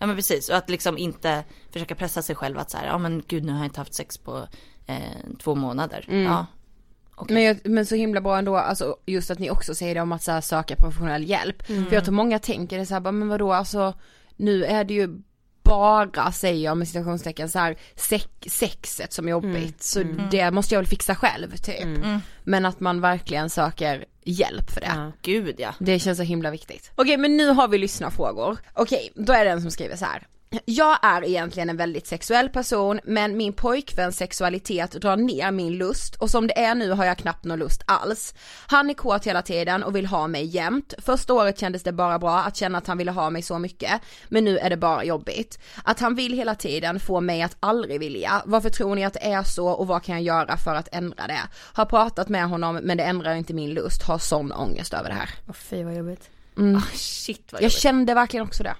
[0.00, 2.98] Ja men precis, och att liksom inte försöka pressa sig själv att så här, ja
[2.98, 4.46] men gud nu har jag inte haft sex på
[4.86, 4.96] eh,
[5.42, 6.04] två månader.
[6.08, 6.22] Mm.
[6.22, 6.46] Ja.
[7.14, 7.34] Okej.
[7.34, 10.12] Men, jag, men så himla bra ändå, alltså just att ni också säger det om
[10.12, 11.68] att så här, söka professionell hjälp.
[11.70, 11.86] Mm.
[11.86, 13.94] För jag tror många tänker det så här, men vadå alltså,
[14.36, 15.08] nu är det ju
[15.62, 19.54] bara, säger jag med citationstecken, så här, sex, sexet som är jobbigt.
[19.56, 19.74] Mm.
[19.78, 20.28] Så Mm.
[20.30, 21.82] det måste jag väl fixa själv typ.
[21.84, 22.18] Mm.
[22.44, 24.86] Men att man verkligen söker hjälp för det.
[24.86, 25.12] Ja.
[25.22, 25.74] Gud ja.
[25.78, 26.90] Det känns så himla viktigt.
[26.94, 28.58] Okej men nu har vi lyssnarfrågor.
[28.74, 30.26] Okej, då är det en som skriver så här.
[30.64, 36.14] Jag är egentligen en väldigt sexuell person men min pojkväns sexualitet drar ner min lust
[36.14, 38.34] och som det är nu har jag knappt någon lust alls.
[38.66, 40.94] Han är kåt hela tiden och vill ha mig jämt.
[40.98, 44.00] Första året kändes det bara bra att känna att han ville ha mig så mycket
[44.28, 45.58] men nu är det bara jobbigt.
[45.84, 48.42] Att han vill hela tiden få mig att aldrig vilja.
[48.44, 51.26] Varför tror ni att det är så och vad kan jag göra för att ändra
[51.26, 51.40] det?
[51.72, 54.02] Har pratat med honom men det ändrar inte min lust.
[54.02, 55.30] Har sån ångest över det här.
[55.48, 56.30] Åh fy vad jobbigt.
[56.58, 56.76] Mm.
[56.76, 57.78] Ah, shit vad Jag jobbigt.
[57.82, 58.74] kände verkligen också det.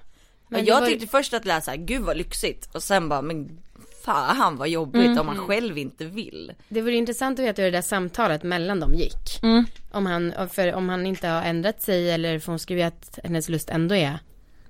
[0.51, 2.75] Men jag var tyckte först att läsa, gud vad lyxigt.
[2.75, 3.59] Och sen bara, men
[4.03, 5.17] fan vad jobbigt Mm.
[5.19, 6.53] om man själv inte vill.
[6.69, 9.43] Det vore intressant att veta hur det där samtalet mellan dem gick.
[9.43, 9.65] Mm.
[9.91, 13.49] Om han, för om han inte har ändrat sig eller för hon skriver att hennes
[13.49, 14.19] lust ändå är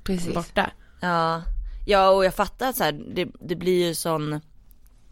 [0.04, 0.34] Precis.
[0.34, 0.72] borta.
[1.02, 1.42] Ja,
[1.88, 4.42] ja och jag fattar att så här, det, det blir ju sån,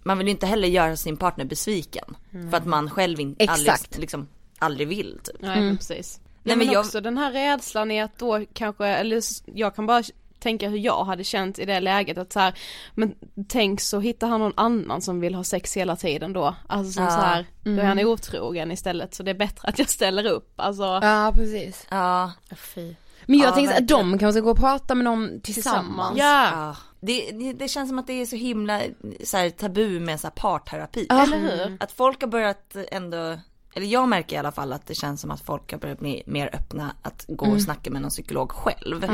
[0.03, 2.15] man vill ju inte heller göra sin partner besviken.
[2.49, 3.59] För att man själv inte, Exakt.
[3.69, 4.27] aldrig, liksom,
[4.59, 5.35] aldrig vill typ.
[5.39, 6.19] Nej men precis.
[6.43, 9.85] Nej, men, men jag- också den här rädslan i att då kanske, eller jag kan
[9.85, 10.03] bara
[10.39, 12.53] tänka hur jag hade känt i det läget att så här,
[12.95, 13.15] men
[13.47, 16.55] tänk så hittar han någon annan som vill ha sex hela tiden då.
[16.67, 17.09] Alltså som Ja.
[17.09, 20.53] så här, då är han otrogen istället så det är bättre att jag ställer upp.
[20.55, 21.87] Alltså Ja precis.
[21.91, 22.95] Ja, fy.
[23.25, 26.17] Men jag Ja, tänker att de kanske gå och prata med någon tillsammans.
[26.17, 26.49] Ja.
[26.51, 26.75] ja.
[27.01, 28.81] Det, det, det känns som att det är så himla
[29.23, 31.05] så här, tabu med så här, parterapi.
[31.09, 31.23] Ja.
[31.23, 31.77] eller hur?
[31.79, 33.37] Att folk har börjat ändå,
[33.75, 36.23] eller jag märker i alla fall att det känns som att folk har börjat bli
[36.25, 39.05] mer öppna att gå och snacka med någon psykolog själv.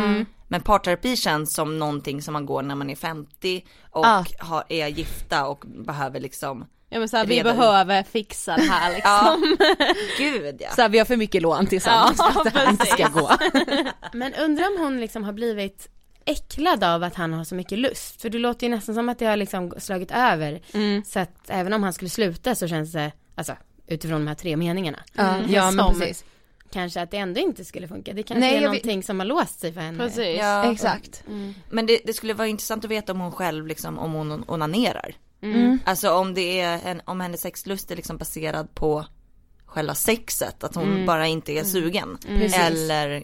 [0.47, 4.25] Men parterapi känns som någonting som man går när man är 50 och Ja.
[4.39, 8.93] har, är gifta och behöver liksom, Ja men så här, vi behöver fixa det här
[8.95, 9.57] liksom.
[10.17, 10.69] gud ja.
[10.71, 13.07] Så här, vi har för mycket lån tillsammans Ja, för att det här inte ska
[13.07, 13.31] gå.
[14.13, 15.89] Men undrar om hon liksom har blivit
[16.25, 18.21] äcklad av att han har så mycket lust.
[18.21, 20.61] För det låter ju nästan som att det har liksom slagit över.
[20.73, 21.03] Mm.
[21.05, 23.55] Så att även om han skulle sluta så känns det, alltså
[23.87, 24.99] utifrån de här tre meningarna.
[25.13, 26.25] Ja, ja men precis.
[26.71, 28.13] Kanske att det ändå inte skulle funka.
[28.13, 29.97] Det kanske Nej, är någonting som har låst sig för henne.
[29.97, 30.37] Precis.
[30.39, 30.71] Ja.
[30.71, 31.23] Exakt.
[31.69, 35.15] Men det, det skulle vara intressant att veta om hon själv liksom, om hon onanerar.
[35.41, 35.79] Mm.
[35.85, 39.05] Alltså om det är en, om hennes sexlust är liksom baserad på
[39.65, 41.05] själva sexet, att hon Mm.
[41.05, 42.17] bara inte är sugen.
[42.27, 42.59] Precis.
[42.59, 43.23] Eller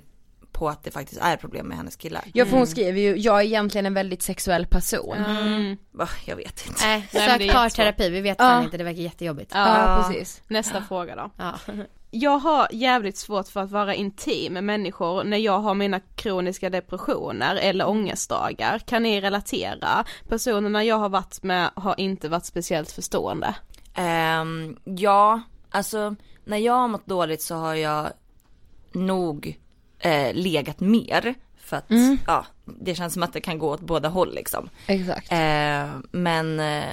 [0.62, 2.24] på att det faktiskt är problem med hennes killar.
[2.34, 5.18] Ja för hon skriver ju, jag är egentligen en väldigt sexuell person.
[5.18, 5.78] Mm.
[5.92, 6.86] Va, jag vet inte.
[6.86, 8.46] Nej, sök parterapi, vi vet Ja.
[8.46, 9.52] fan inte, det verkar jättejobbigt.
[9.54, 10.42] Ja, precis.
[10.48, 11.32] Nästa fråga då.
[11.38, 11.54] Ja.
[12.12, 16.70] Jag har jävligt svårt för att vara intim med människor när jag har mina kroniska
[16.70, 18.80] depressioner eller ångestdagar.
[18.80, 20.06] Kan ni relatera?
[20.30, 23.56] Personerna jag har varit med har inte varit speciellt förstående.
[23.96, 28.08] Ehm, ja, alltså när jag har mått dåligt så har jag
[28.94, 29.58] nog
[30.02, 31.34] eh, legat mer.
[31.58, 32.18] För att Mm.
[32.28, 34.70] ja, det känns som att det kan gå åt båda håll liksom.
[34.88, 35.32] Exakt.
[35.32, 36.84] Eh, men eh,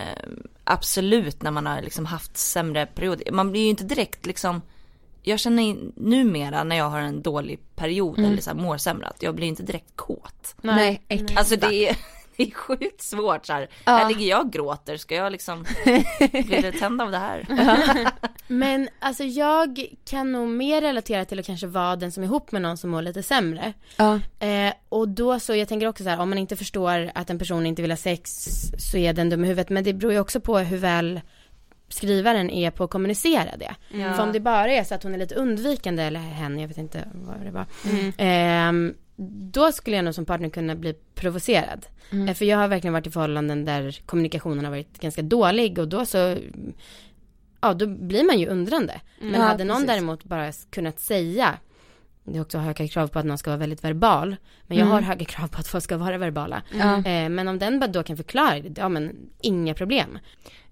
[0.64, 3.32] absolut när man har liksom haft sämre perioder.
[3.32, 4.62] Man blir ju inte direkt liksom
[5.22, 8.30] jag känner numera när jag har en dålig period Mm.
[8.32, 10.54] eller så här, mår sämre att jag blir inte direkt kåt.
[10.62, 11.38] Nej, exakt.
[11.38, 11.96] Alltså det är,
[12.38, 13.68] det är sjukt svårt så här.
[13.84, 13.92] Ja.
[13.92, 15.64] Här ligger jag och gråter, ska jag liksom
[16.30, 17.46] bli det tänd av det här?
[18.46, 22.52] Men alltså jag kan nog mer relatera till att kanske vara den som är ihop
[22.52, 23.72] med någon som mår lite sämre.
[23.96, 24.20] Ja.
[24.38, 27.38] Eh, och då så, jag tänker också så här, om man inte förstår att en
[27.38, 29.68] person inte vill ha sex så är den dum i huvudet.
[29.68, 31.20] Men det beror ju också på hur väl
[31.88, 33.74] skrivaren är på att kommunicera det.
[33.98, 34.12] Ja.
[34.14, 36.78] För om det bara är så att hon är lite undvikande, eller hen, jag vet
[36.78, 37.66] inte vad det var.
[38.18, 38.94] Ehm,
[39.52, 41.86] då skulle jag nog som partner kunna bli provocerad.
[42.28, 45.88] Eh, För jag har verkligen varit i förhållanden där kommunikationen har varit ganska dålig och
[45.88, 46.36] då så
[47.60, 49.00] Ja då blir man ju undrande.
[49.20, 49.88] Men Ja, hade någon precis.
[49.88, 51.54] däremot bara kunnat säga
[52.24, 54.36] Det är också höga krav på att någon ska vara väldigt verbal
[54.66, 54.94] Men jag Mm.
[54.94, 56.62] har höga krav på att folk ska vara verbala
[57.04, 60.18] eh, Men om den bara då kan förklara det, ja men inga problem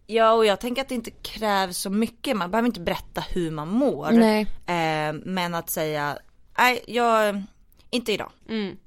[0.07, 3.51] Ja och jag tänker att det inte krävs så mycket, man behöver inte berätta hur
[3.51, 4.11] man mår.
[4.11, 4.41] Nej.
[4.67, 6.19] Eh, men att säga,
[6.59, 7.43] nej jag,
[7.91, 8.31] inte idag.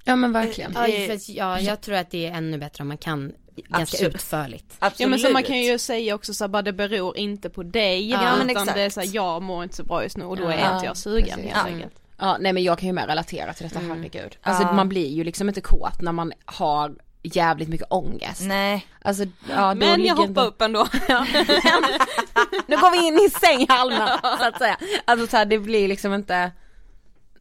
[0.04, 0.72] Ja men verkligen.
[0.74, 3.82] Ja, Det- för, ja jag tror att det är ännu bättre om man kan ganska
[3.96, 4.14] Absolut.
[4.14, 5.00] utförligt Absolut.
[5.00, 7.62] Ja men så man kan ju säga också så här, bara det beror inte på
[7.62, 8.74] dig Ja, men utan exakt.
[8.74, 10.74] det är så här, jag mår inte så bra just nu och då är Ja,
[10.74, 11.44] inte jag sugen precis.
[11.44, 11.74] helt Ja.
[11.74, 11.94] enkelt.
[12.18, 14.36] Ja nej men jag kan ju mer relatera till detta, herregud.
[14.42, 14.72] Alltså Ja.
[14.72, 18.40] man blir ju liksom inte kåt när man har jävligt mycket ångest.
[18.40, 18.86] Nej.
[19.02, 20.78] Alltså ja, Men jag hoppar upp ändå.
[22.66, 24.08] nu går vi in i sänghalmen
[24.38, 24.76] så att säga.
[25.04, 26.52] Alltså så här, det blir liksom inte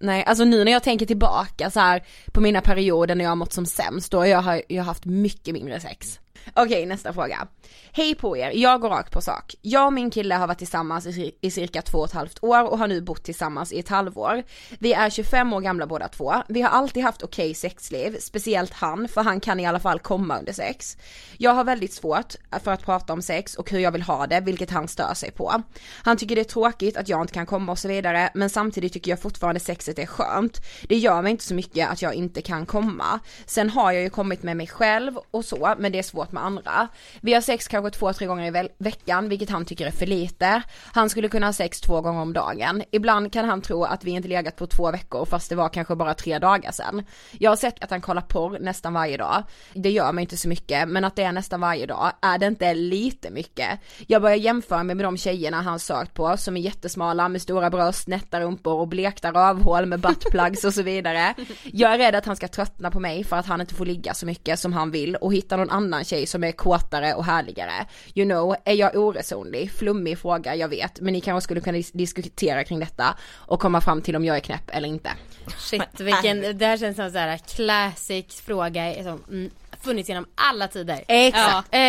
[0.01, 2.03] Nej, alltså nu när jag tänker tillbaka så här
[2.33, 5.05] på mina perioder när jag har mått som sämst, då har jag, har jag haft
[5.05, 6.19] mycket mindre sex.
[6.55, 7.47] Okej, nästa fråga.
[7.91, 9.55] Hej på er, jag går rakt på sak.
[9.61, 11.05] Jag och min kille har varit tillsammans
[11.41, 14.43] i, cirka två och ett halvt år och har nu bott tillsammans i ett halvår.
[14.79, 16.33] Vi är 25 år gamla båda två.
[16.47, 20.39] Vi har alltid haft okej sexliv, speciellt han, för han kan i alla fall komma
[20.39, 20.97] under sex.
[21.37, 24.39] Jag har väldigt svårt för att prata om sex och hur jag vill ha det,
[24.39, 25.63] vilket han stör sig på.
[26.03, 28.93] Han tycker det är tråkigt att jag inte kan komma och så vidare, men samtidigt
[28.93, 30.61] tycker jag fortfarande sexet är skönt.
[30.89, 33.19] Det gör mig inte så mycket att jag inte kan komma.
[33.45, 36.38] Sen har jag ju kommit med mig själv och så, men det är svårt med
[36.39, 36.87] andra.
[37.21, 40.05] Vi har sex kanske två, tre gånger i ve- veckan, vilket han tycker är för
[40.05, 40.61] lite.
[40.93, 42.83] Han skulle kunna ha sex två gånger om dagen.
[42.91, 45.95] Ibland kan han tro att vi inte legat på två veckor fast det var kanske
[45.95, 47.03] bara tre dagar sedan.
[47.31, 49.43] Jag har sett att han kollar porr nästan varje dag.
[49.73, 52.45] Det gör mig inte så mycket, men att det är nästan varje dag, är det
[52.45, 53.79] inte lite mycket?
[54.07, 57.69] Jag börjar jämföra mig med de tjejerna han sökt på som är jättesmala med stora
[57.69, 61.33] bröst, nätta rumpor och blekta rövhål med buttplugs och så vidare.
[61.63, 64.13] Jag är rädd att han ska tröttna på mig för att han inte får ligga
[64.13, 67.85] så mycket som han vill och hitta någon annan tjej som är kåtare och härligare.
[68.13, 69.71] You know, är jag oresonlig?
[69.71, 73.81] Flummig fråga, jag vet, men ni kanske skulle kunna dis- diskutera kring detta och komma
[73.81, 75.09] fram till om jag är knäpp eller inte.
[75.57, 79.51] Shit vilken, det här känns som en sån här classic fråga som mm,
[79.83, 81.03] funnits genom alla tider.
[81.07, 81.73] Exakt.
[81.73, 81.79] Eh,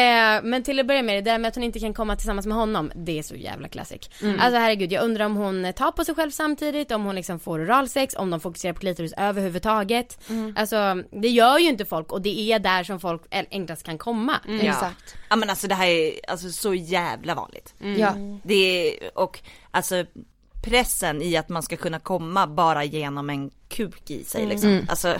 [0.50, 2.56] men till att börja med, det där med att hon inte kan komma tillsammans med
[2.56, 4.10] honom, det är så jävla classic.
[4.40, 7.58] Alltså herregud, jag undrar om hon tar på sig själv samtidigt, om hon liksom får
[7.64, 10.18] oralsex, om de fokuserar på klitoris överhuvudtaget.
[10.56, 13.98] Alltså det gör ju inte folk och det är där som folk en- enklast kan
[13.98, 14.34] komma.
[14.66, 14.90] Ja.
[15.28, 17.74] ja men alltså det här är alltså så jävla vanligt.
[17.98, 18.14] Ja.
[18.42, 20.04] Det är, och alltså
[20.64, 24.86] pressen i att man ska kunna komma bara genom en kuk i sig liksom.
[24.88, 25.14] Alltså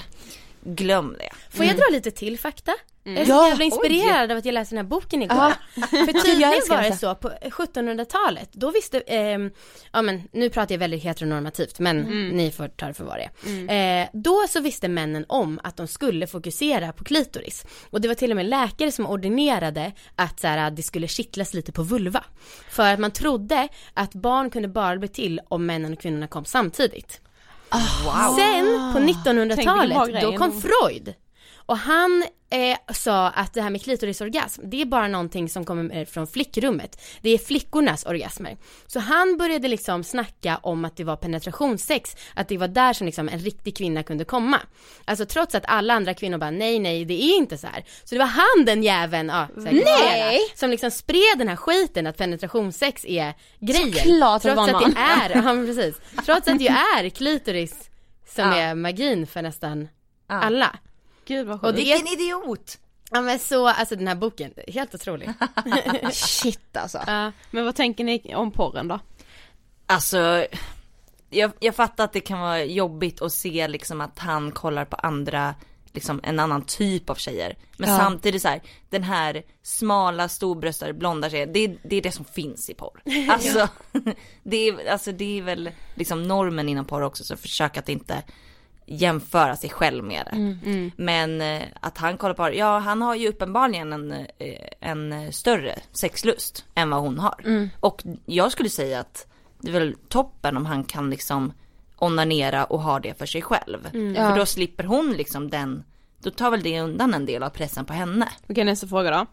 [0.65, 1.57] glöm det.
[1.57, 2.73] Får jag dra lite till fakta?
[3.03, 5.37] Jag är så Ja, jävla inspirerad av att jag läste den här boken igår.
[5.37, 5.55] Ja.
[5.91, 9.51] För Jag tydligen var det så på 1700-talet, då visste, ehm,
[9.93, 11.97] ja men nu pratar jag väldigt heteronormativt men
[12.37, 14.03] ni får ta det för vad det är.
[14.03, 17.67] Eh, då så visste männen om att de skulle fokusera på klitoris.
[17.91, 21.55] Och det var till och med läkare som ordinerade att så här, det skulle kittlas
[21.55, 22.25] lite på vulva.
[22.71, 26.45] För att man trodde att barn kunde bara bli till om männen och kvinnorna kom
[26.45, 27.21] samtidigt.
[28.37, 30.61] Sen på Tänk vilken bra 1900-talet, grej då kom.
[30.63, 31.15] Freud.
[31.67, 36.05] Och han eh, sa att det här med klitorisorgasm, det är bara någonting som kommer
[36.05, 37.01] från flickrummet.
[37.23, 38.57] Det är flickornas orgasmer.
[38.87, 43.07] Så han började liksom snacka om att det var penetrationssex, att det var där som
[43.07, 44.61] liksom en riktig kvinna kunde komma.
[45.05, 47.85] Alltså trots att alla andra kvinnor bara nej, nej, det är inte så här.
[48.05, 50.39] Så det var han den jäveln, ja, säkert Nej!
[50.55, 53.93] som liksom spred den här skiten att penetrationssex är grejen.
[53.93, 54.91] Såklart trots att man.
[54.95, 55.97] det är, ja precis.
[56.25, 57.91] Trots att det är klitoris
[58.35, 58.57] som Ja.
[58.57, 59.89] är magin för nästan
[60.29, 60.79] alla.
[61.31, 61.77] Gud vad Och sjukt.
[61.77, 62.79] det Vilken idiot!
[63.11, 65.31] Ja men så, alltså den här boken, helt otrolig.
[66.13, 66.99] Shit alltså.
[67.07, 67.33] Ja.
[67.51, 68.99] Men vad tänker ni om porren då?
[69.87, 70.47] Alltså,
[71.31, 74.97] jag, jag fattar att det kan vara jobbigt att se liksom att han kollar på
[74.97, 75.55] andra,
[75.93, 77.57] liksom en annan typ av tjejer.
[77.77, 77.97] Men Ja.
[77.99, 82.25] samtidigt så här, den här smala, storbröstade, blonda tjejen, det, är- det är det som
[82.25, 83.03] finns i porr.
[83.31, 83.69] Alltså,
[84.43, 88.23] det, är, alltså det är väl liksom normen inom porr också, så försök att inte
[88.91, 90.37] jämföra sig själv med det.
[90.97, 94.27] Men eh, att han kollar på, ja han har ju uppenbarligen en, eh,
[94.81, 97.41] en eh, större sexlust än vad hon har.
[97.81, 99.27] Och jag skulle säga att
[99.61, 101.53] det är väl toppen om han kan liksom
[101.99, 103.91] onanera och ha det för sig själv.
[104.31, 105.85] För då slipper hon liksom den,
[106.23, 108.29] då tar väl det undan en del av pressen på henne.
[108.49, 109.27] Okej nästa fråga då.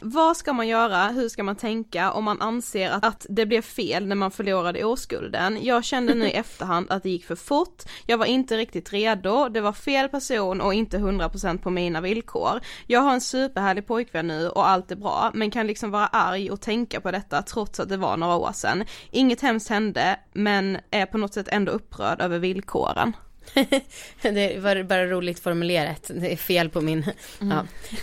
[0.00, 3.62] Vad ska man göra, hur ska man tänka om man anser att, att det blev
[3.62, 5.58] fel när man förlorade oskulden?
[5.62, 9.48] Jag kände nu i efterhand att det gick för fort, jag var inte riktigt redo,
[9.48, 12.60] det var fel person och inte 100% på mina villkor.
[12.86, 16.50] Jag har en superhärlig pojkvän nu och allt är bra, men kan liksom vara arg
[16.50, 18.84] och tänka på detta trots att det var några år sedan.
[19.10, 23.12] Inget hemskt hände, men är på något sätt ändå upprörd över villkoren.
[24.22, 27.04] det var bara roligt formulerat, det är fel på min,
[27.38, 27.58] ja.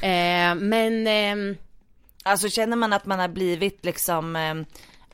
[0.07, 1.55] Eh, men ehm,
[2.23, 4.55] Alltså känner man att man har blivit liksom eh,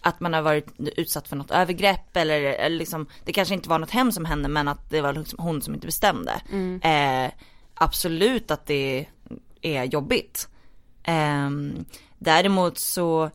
[0.02, 3.80] att man har varit utsatt för något övergrepp eller, eller liksom, det kanske inte var
[3.80, 6.42] något hem som hände men att det var liksom hon som inte bestämde.
[6.82, 7.32] Eh,
[7.74, 9.06] absolut att det
[9.62, 10.48] är jobbigt.
[11.04, 11.50] Eh,
[12.18, 13.30] däremot så,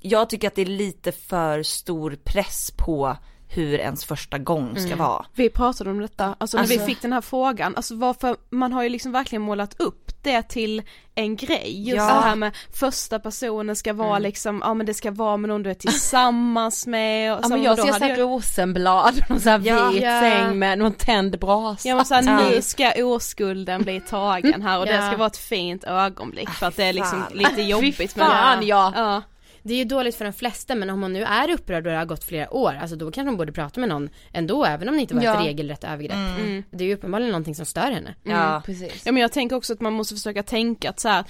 [0.00, 3.16] jag tycker att det är lite för stor press på
[3.50, 5.24] hur ens första gång ska vara.
[5.34, 8.72] Vi pratade om detta, alltså när vi Alltså- fick den här frågan, alltså varför, man
[8.72, 10.82] har ju liksom verkligen målat upp det till
[11.14, 12.04] en grej, just Ja.
[12.14, 15.62] det här med första personen ska vara liksom, ja men det ska vara med någon
[15.62, 19.88] du är tillsammans med och Ja men jag ser såhär rosenblad och så här Ja.
[19.90, 20.20] vit Ja.
[20.20, 21.88] säng med någon tänd brasa.
[21.88, 22.50] Ja men såhär, Ja.
[22.50, 26.76] nu ska oskulden bli tagen här och det ska vara ett fint ögonblick för att
[26.76, 29.22] det är liksom lite jobbigt Fy fan ja.
[29.68, 31.98] Det är ju dåligt för de flesta men om hon nu är upprörd och det
[31.98, 34.94] har gått flera år, alltså då kanske hon borde prata med någon ändå även om
[34.94, 35.40] det inte var ett Ja.
[35.40, 36.64] regelrätt övergrepp.
[36.70, 38.14] Det är ju uppenbarligen någonting som stör henne.
[38.22, 38.62] Ja.
[38.66, 39.02] Precis.
[39.06, 41.24] Ja men jag tänker också att man måste försöka tänka att så här,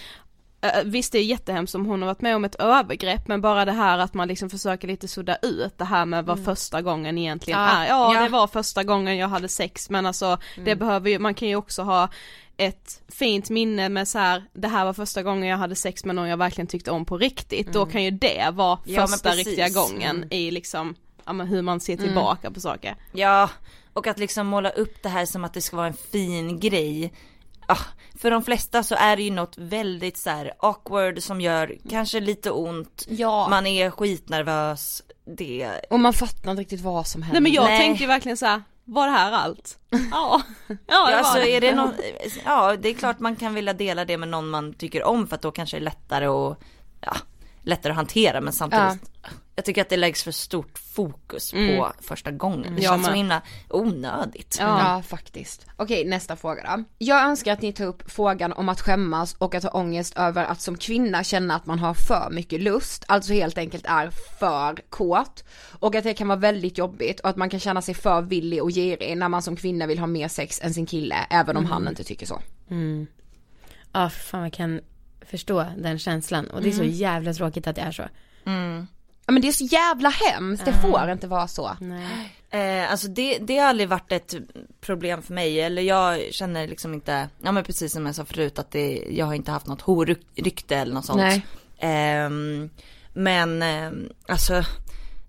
[0.61, 3.65] eh, Visst det är jättehemskt om hon har varit med om ett övergrepp men bara
[3.65, 7.19] det här att man liksom försöker lite sudda ut det här med vad första gången
[7.19, 7.87] egentligen Ja, är.
[7.89, 8.21] Ja, ja.
[8.23, 11.57] det var första gången jag hade sex men alltså det behöver ju, man kan ju
[11.57, 12.09] också ha
[12.59, 16.15] ett fint minne med så här, det här var första gången jag hade sex med
[16.17, 17.73] någon jag verkligen tyckte om på riktigt.
[17.73, 20.95] Då kan ju det vara Ja, första riktiga gången i liksom,
[21.25, 22.97] ja men hur man ser tillbaka på saker.
[23.13, 23.51] Ja,
[23.93, 27.13] och att liksom måla upp det här som att det ska vara en fin grej.
[27.67, 27.79] Ah,
[28.15, 32.21] för de flesta så är det ju något väldigt så här awkward som gör kanske
[32.21, 33.07] lite ont.
[33.09, 33.49] Ja.
[33.49, 35.03] Man är skitnervös.
[35.37, 37.41] Det, Och man fattar inte riktigt vad som händer.
[37.41, 37.81] Nej men jag Nej.
[37.81, 39.79] tänkte ju verkligen så här, var det här allt?
[40.11, 40.77] Ja, ja
[41.07, 41.57] det ja, alltså det.
[41.57, 41.93] är det någon,
[42.45, 45.35] ja det är klart man kan vilja dela det med någon man tycker om för
[45.35, 46.59] att då kanske det är lättare att,
[47.01, 47.17] ja,
[47.63, 49.11] lättare att hantera men samtidigt,
[49.59, 52.75] jag tycker att det läggs för stort fokus på första gången.
[52.77, 53.19] Det Jag känns så med.
[53.19, 54.57] himla onödigt.
[54.61, 55.03] Ja.
[55.07, 55.67] faktiskt.
[55.77, 56.85] Okej nästa fråga då.
[56.99, 60.45] Jag önskar att ni tar upp frågan om att skämmas och att ha ångest över
[60.45, 64.79] att som kvinna känna att man har för mycket lust, alltså helt enkelt är för
[64.91, 65.45] kåt.
[65.79, 68.63] Och att det kan vara väldigt jobbigt och att man kan känna sig för villig
[68.63, 71.65] och girig när man som kvinna vill ha mer sex än sin kille, även om
[71.65, 72.43] han inte tycker så.
[73.93, 74.81] Ja för fan jag kan
[75.21, 78.03] förstå den känslan och det är så jävla tråkigt att det är så.
[79.29, 81.77] Ja men det är så jävla hemskt, det får inte vara så.
[81.81, 82.35] Nej.
[82.51, 84.35] Eh, alltså det, det har aldrig varit ett
[84.81, 88.59] problem för mig, eller jag känner liksom inte, ja men precis som jag sa förut
[88.59, 91.21] att det, jag har inte haft något horrykte eller något sånt.
[91.21, 91.47] Nej.
[91.79, 92.71] Ehm,
[93.13, 94.63] men ehm, alltså,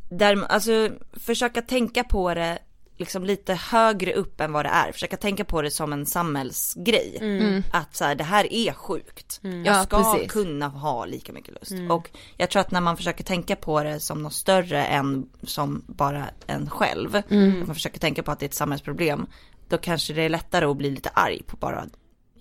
[0.09, 2.59] där, alltså försöka tänka på det
[2.99, 4.91] liksom lite högre upp än vad det är.
[4.91, 7.63] Försöka tänka på det som en samhällsgrej.
[7.71, 9.39] Att så här, det här är sjukt.
[9.41, 10.31] Jag Ja, ska precis.
[10.31, 11.73] kunna ha lika mycket lust.
[11.91, 15.83] Och jag tror att när man försöker tänka på det som något större än som
[15.87, 17.15] bara en själv.
[17.15, 17.29] Att
[17.67, 19.27] man försöker tänka på att det är ett samhällsproblem.
[19.67, 21.85] Då kanske det är lättare att bli lite arg på bara,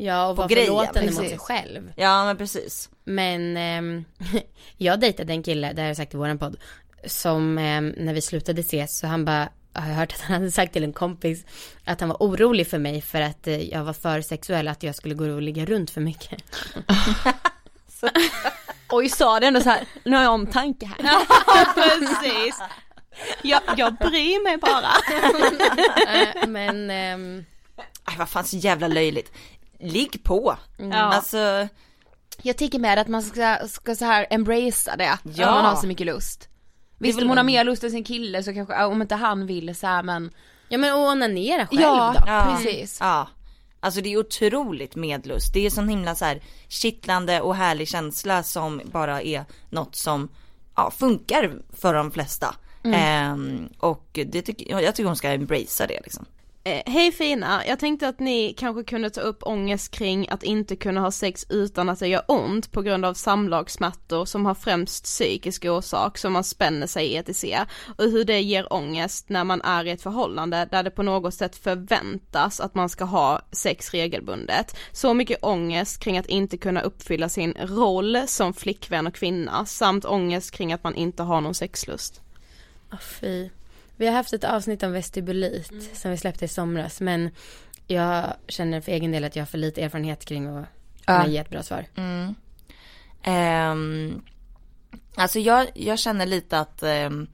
[0.01, 1.93] Ja och På vara grejen, förlåtande mot sig själv.
[1.97, 2.91] ja men precis.
[3.05, 4.05] Men ehm,
[4.77, 6.57] jag dejtade en kille, det har jag sagt i våran podd,
[7.07, 9.49] som ehm, när vi slutade ses så han bara
[9.81, 11.45] har jag hört att han hade sagt till en kompis
[11.85, 14.95] att han var orolig för mig för att eh, jag var för sexuell, att jag
[14.95, 16.43] skulle gå och ligga runt för mycket.
[18.91, 20.97] Oj sa det ändå så här, nu har jag omtanke här.
[21.47, 22.61] Ja precis.
[23.43, 24.93] Jag, jag bryr mig bara.
[26.15, 27.45] Eh, Men ehm,
[28.05, 29.33] Aj, vad fan så jävla löjligt.
[29.81, 30.57] Ligg på.
[30.79, 30.97] Ja.
[30.97, 31.69] Alltså,
[32.43, 35.49] Jag tycker med att man ska, ska så här embracea det, Ja.
[35.49, 36.48] om man har så mycket lust.
[36.99, 39.75] Visst om hon har mer lust än sin kille så kanske, om inte han vill
[39.75, 40.31] så här, men
[40.69, 42.23] ja men och onanera själv Ja, då.
[42.27, 42.57] ja.
[42.57, 42.99] precis.
[43.01, 43.29] Ja.
[43.81, 45.53] Alltså det är otroligt medlust.
[45.55, 50.29] Det är sån himla så här kittlande och härlig känsla som bara är något som
[50.77, 52.55] ja, funkar för de flesta.
[52.85, 56.27] Ehm, och det tycker, jag tycker hon ska embracea det liksom.
[56.69, 60.77] Eh, Hej fina, jag tänkte att ni kanske kunde ta upp ångest kring att inte
[60.77, 65.05] kunna ha sex utan att det gör ont på grund av samlagssmärtor som har främst
[65.05, 67.45] psykisk orsak som man spänner sig i etc.
[67.99, 71.35] Och hur det ger ångest när man är i ett förhållande där det på något
[71.35, 74.77] sätt förväntas att man ska ha sex regelbundet.
[74.93, 80.05] Så mycket ångest kring att inte kunna uppfylla sin roll som flickvän och kvinna samt
[80.05, 82.21] ångest kring att man inte har någon sexlust.
[82.93, 83.49] Oh, fy.
[83.99, 87.31] Vi har haft ett avsnitt om vestibulit som vi släppte i somras men
[87.87, 90.67] jag känner för egen del att jag har för lite erfarenhet kring att
[91.07, 91.85] kunna ge ett bra svar.
[93.23, 94.23] Ehm,
[95.15, 97.27] alltså jag, jag känner lite att, ehm,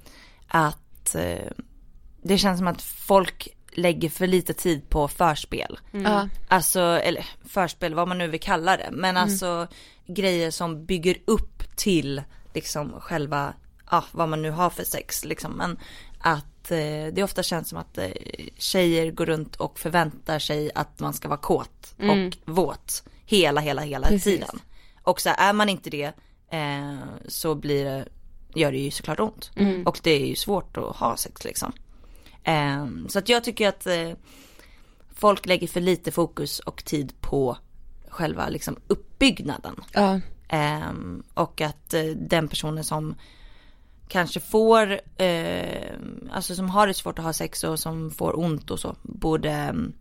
[0.49, 1.51] att eh,
[2.23, 5.79] det känns som att folk lägger för lite tid på förspel.
[5.91, 6.29] Ja.
[6.49, 8.89] Alltså, eller förspel, vad man nu vill kalla det.
[8.93, 9.67] Men alltså
[10.07, 12.23] grejer som bygger upp till
[12.55, 13.55] liksom själva,
[13.91, 15.53] ja vad man nu har för sex liksom.
[15.53, 15.79] Men
[16.19, 18.11] att eh, det ofta känns som att eh,
[18.59, 23.83] tjejer går runt och förväntar sig att man ska vara kåt och våt hela, hela,
[23.83, 24.25] hela Precis.
[24.25, 24.61] tiden.
[25.03, 26.13] Och så är man inte det
[26.51, 26.97] eh,
[27.29, 28.09] så blir det,
[28.55, 29.51] gör det ju såklart ont.
[29.87, 31.73] Och det är ju svårt att ha sex liksom.
[32.45, 34.11] Eh, så att jag tycker att eh,
[35.15, 37.57] folk lägger för lite fokus och tid på
[38.09, 39.81] själva liksom uppbyggnaden.
[39.93, 40.21] Ja.
[40.49, 43.15] Ehm, och att eh, den personen som
[44.09, 45.95] kanske får, eh,
[46.31, 49.51] alltså som har det svårt att ha sex och som får ont och så, borde,
[49.51, 49.93] mm,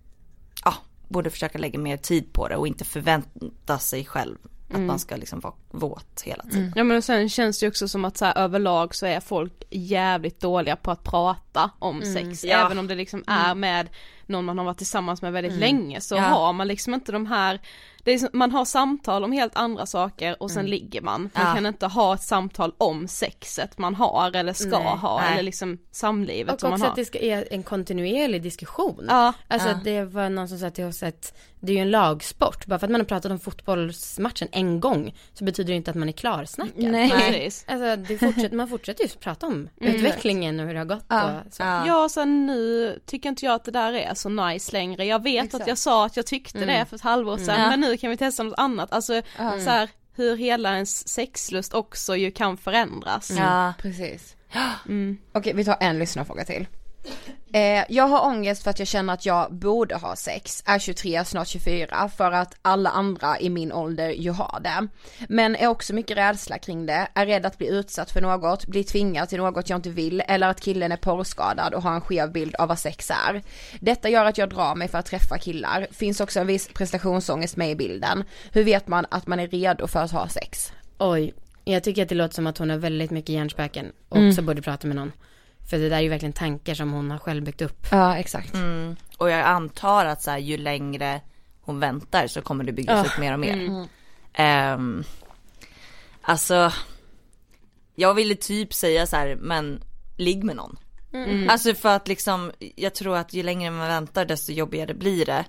[0.65, 0.73] ja,
[1.07, 4.37] borde försöka lägga mer tid på det och inte förvänta sig själv
[4.73, 6.73] att man ska liksom vara våt hela tiden.
[6.75, 9.63] Ja men sen känns det ju också som att så här, överlag så är folk
[9.69, 12.43] jävligt dåliga på att prata om sex.
[12.43, 12.65] Ja.
[12.65, 13.89] Även om det liksom är med
[14.27, 16.21] någon man har varit tillsammans med väldigt länge så Ja.
[16.21, 17.59] har man liksom inte de här
[18.05, 21.21] är, man har samtal om helt andra saker och sen ligger man.
[21.33, 21.53] Man Ja.
[21.53, 24.87] kan inte ha ett samtal om sexet man har eller ska Nej.
[24.97, 25.33] ha Nej.
[25.33, 26.89] eller liksom samlivet Och som man också har.
[26.89, 29.05] att det ska, är en kontinuerlig diskussion.
[29.09, 29.79] Ja, Alltså Ja.
[29.83, 32.65] det var någon som sa till oss att det är ju en lagsport.
[32.65, 35.97] Bara för att man har pratat om fotbollsmatchen en gång så betyder det inte att
[35.97, 36.73] man är klarsnackad.
[36.91, 37.09] Nej.
[37.09, 37.65] precis.
[37.67, 41.31] Alltså fortsätter, man fortsätter ju prata om utvecklingen och hur det har gått Ja.
[41.47, 41.63] och så.
[41.63, 45.05] Ja sen nu tycker inte jag att det där är så nice längre.
[45.05, 45.61] Jag vet Exakt.
[45.61, 47.69] att jag sa att jag tyckte det för ett halvår sedan Ja.
[47.69, 48.93] men nu kan vi testa något annat.
[48.93, 53.31] Alltså så här, hur hela ens sexlust också ju kan förändras.
[53.37, 53.73] Ja.
[53.81, 54.35] Precis.
[55.33, 56.67] Okej, vi tar en lyssnarfråga till.
[57.53, 61.25] Eh, jag har ångest för att jag känner att jag borde ha sex, är 23,
[61.25, 64.87] snart 24, för att alla andra i min ålder ju har det.
[65.29, 68.83] Men är också mycket rädsla kring det, är rädd att bli utsatt för något, bli
[68.83, 72.31] tvingad till något jag inte vill, eller att killen är porrskadad och har en skev
[72.31, 73.41] bild av vad sex är.
[73.79, 77.57] Detta gör att jag drar mig för att träffa killar, finns också en viss prestationsångest
[77.57, 78.23] med i bilden.
[78.51, 80.71] Hur vet man att man är redo för att ha sex?
[80.97, 81.33] Oj,
[81.63, 84.61] jag tycker att det låter som att hon har väldigt mycket hjärnspöken och också borde
[84.61, 85.11] prata med någon.
[85.69, 87.87] För det där är ju verkligen tankar som hon har själv byggt upp.
[87.91, 88.53] Ja, exakt.
[88.53, 88.95] Mm.
[89.17, 91.21] Och jag antar att så här, ju längre
[91.61, 93.87] hon väntar så kommer det byggas upp mer och mer.
[94.33, 95.03] Ehm,
[96.21, 96.71] alltså,
[97.95, 99.83] jag ville typ säga så här, men
[100.17, 100.77] ligg med någon.
[101.49, 105.45] Alltså för att liksom, jag tror att ju längre man väntar desto jobbigare blir det.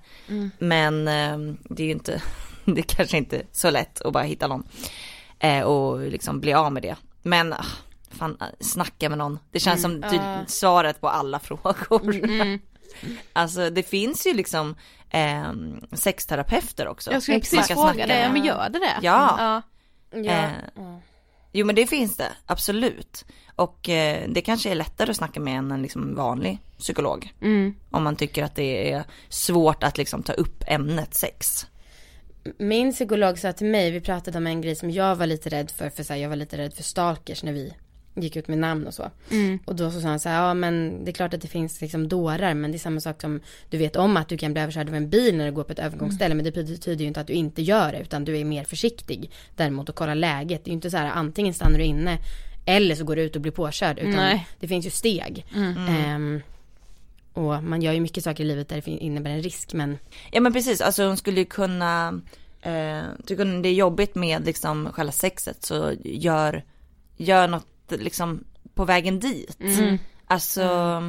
[0.59, 2.23] Men ehm, det är ju inte,
[2.65, 4.67] det är kanske inte så lätt att bara hitta någon.
[5.39, 6.97] Eh, och liksom bli av med det.
[7.23, 7.65] Men ah,
[8.15, 9.39] fan, snacka med någon.
[9.51, 12.21] Det känns som typ svaret på alla frågor.
[13.33, 14.75] Alltså det finns ju liksom
[15.11, 15.53] eh,
[15.93, 17.13] sexterapeuter också.
[17.13, 18.33] Jag skulle precis fråga med.
[18.33, 18.99] men gör det det?
[19.03, 19.37] Ja.
[19.39, 19.63] ja.
[20.21, 20.33] Ja.
[20.33, 20.51] Eh,
[21.57, 23.25] Jo men det finns det, absolut.
[23.57, 27.33] Och eh, det kanske är lättare att snacka med än en liksom vanlig psykolog.
[27.41, 27.75] Mm.
[27.91, 31.67] Om man tycker att det är svårt att liksom ta upp ämnet sex.
[32.59, 35.71] Min psykolog sa till mig, vi pratade om en grej som jag var lite rädd
[35.71, 37.75] för, för så här, jag var lite rädd för stalkers när vi
[38.15, 39.11] gick ut med namn och så.
[39.65, 41.81] Och då så sa han så här, ja men det är klart att det finns
[41.81, 43.41] liksom dårar, men det är samma sak som
[43.71, 45.73] du vet om att du kan bli överkörd av en bil när du går på
[45.73, 48.45] ett övergångsställe, men det betyder ju inte att du inte gör det, utan du är
[48.45, 50.65] mer försiktig däremot och kollar läget.
[50.65, 52.19] Det är ju inte så här, antingen stannar du inne
[52.67, 54.47] eller så går du ut och blir påkörd, utan Nej.
[54.61, 55.47] det finns ju steg.
[55.89, 56.41] Ehm,
[57.33, 59.99] och man gör ju mycket saker i livet där det innebär en risk men
[60.33, 62.21] Ja men precis, alltså hon skulle ju kunna,
[62.63, 66.65] eh, tycker hon det är jobbigt med liksom själva sexet så gör,
[67.17, 69.61] gör något liksom på vägen dit.
[69.61, 69.99] Mm.
[70.27, 71.03] Alltså,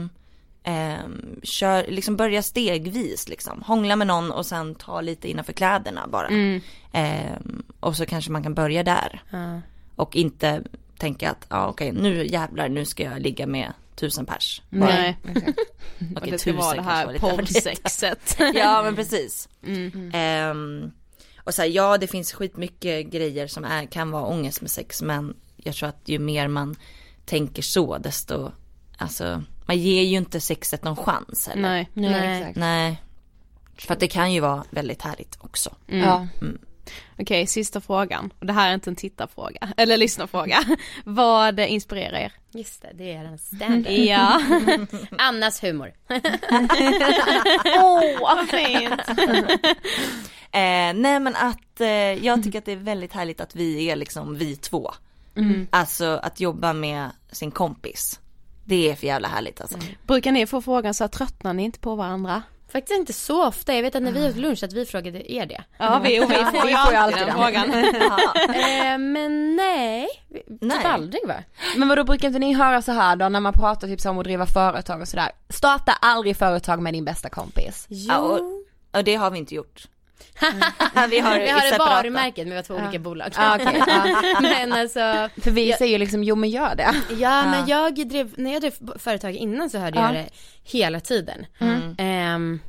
[0.63, 3.61] ehm, kör, liksom börja stegvis liksom.
[3.61, 6.27] Hångla med någon och sen ta lite innanför kläderna bara.
[6.27, 6.61] Mm.
[6.91, 9.21] Ehm, och så kanske man kan börja där.
[9.31, 9.61] ja.
[9.95, 10.63] Och inte
[10.97, 14.61] tänka att, ja okej nu jävlar nu ska jag ligga med tusen pers.
[14.69, 14.89] Bara.
[14.89, 15.17] Nej.
[16.15, 17.63] Och Okej, det ska vara det kanske här var lite överdrivet.
[17.63, 18.37] porrsexet.
[18.55, 19.49] ja men precis.
[19.65, 20.11] Mm.
[20.13, 20.91] Ehm,
[21.43, 25.01] och så här, ja det finns skitmycket grejer som är, kan vara ångest med sex
[25.01, 25.33] men
[25.65, 26.75] jag tror att ju mer man
[27.25, 28.51] tänker så desto,
[28.97, 31.61] alltså man ger ju inte sexet någon chans eller?
[31.61, 31.89] Nej.
[31.93, 32.39] Nej, Nej.
[32.39, 32.57] exakt.
[32.57, 33.01] Nej.
[33.77, 35.75] För att det kan ju vara väldigt härligt också.
[35.87, 36.07] Mm.
[36.07, 36.27] Ja.
[37.19, 38.33] Okej, sista frågan.
[38.39, 40.63] Och det här är inte en tittarfråga, eller lyssnarfråga.
[41.03, 42.31] Vad inspirerar er?
[42.51, 44.41] Just det, det är en stand Ja.
[45.17, 45.93] Annas humor.
[47.77, 49.01] Åh, vad fint.
[50.51, 51.87] Eh, nej men att eh,
[52.25, 54.91] jag tycker att det är väldigt härligt att vi är liksom vi två.
[55.69, 58.19] Alltså att jobba med sin kompis.
[58.65, 59.77] Det är för jävla härligt alltså.
[60.07, 62.43] Brukar ni få frågan så här, tröttnar ni inte på varandra?
[62.71, 65.45] Faktiskt inte så ofta, jag vet att när vi åt lunch att vi frågade er
[65.45, 65.63] det.
[65.77, 67.71] Ja, vi, och vi får ju alltid den frågan.
[68.55, 70.07] Eh, men nej,
[70.61, 71.35] typ aldrig va?
[71.77, 74.23] Men vadå brukar inte ni höra så här då när man pratar typ om att
[74.23, 75.31] driva företag och sådär.
[75.49, 77.85] Starta aldrig företag med din bästa kompis.
[77.89, 78.07] Jo.
[78.07, 78.39] Ja, och,
[78.97, 79.87] och det har vi inte gjort.
[81.09, 81.85] Vi har, vi har det separata.
[81.95, 83.31] varumärket men vi har två olika bolag.
[83.35, 83.57] Ah,
[83.87, 84.39] ja.
[84.41, 86.95] men alltså, För vi Jag- säger ju liksom, jo men gör det.
[87.17, 90.05] ja men jag drev, när jag drev företag innan så hörde Ja.
[90.05, 90.29] jag det
[90.63, 91.45] hela tiden.
[91.97, 92.59] Ehm,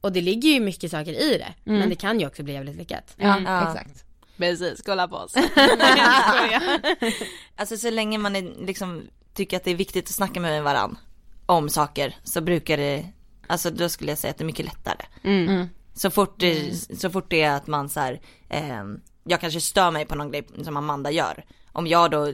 [0.00, 2.76] och det ligger ju mycket saker i det, men det kan ju också bli jävligt
[2.76, 3.14] lyckat.
[3.16, 3.70] Ja, Ja.
[3.72, 4.04] exakt.
[4.36, 5.34] Precis, kolla på oss.
[7.56, 9.02] Alltså så länge man är, liksom,
[9.34, 10.96] tycker att det är viktigt att snacka med varandra
[11.46, 13.04] om saker så brukar det,
[13.46, 15.06] alltså då skulle jag säga att det är mycket lättare.
[15.24, 15.68] Mm.
[15.98, 19.90] Så fort det, så fort det är att man så här, ehm, jag kanske stör
[19.90, 21.44] mig på någon grej som Amanda gör.
[21.72, 22.32] Om jag då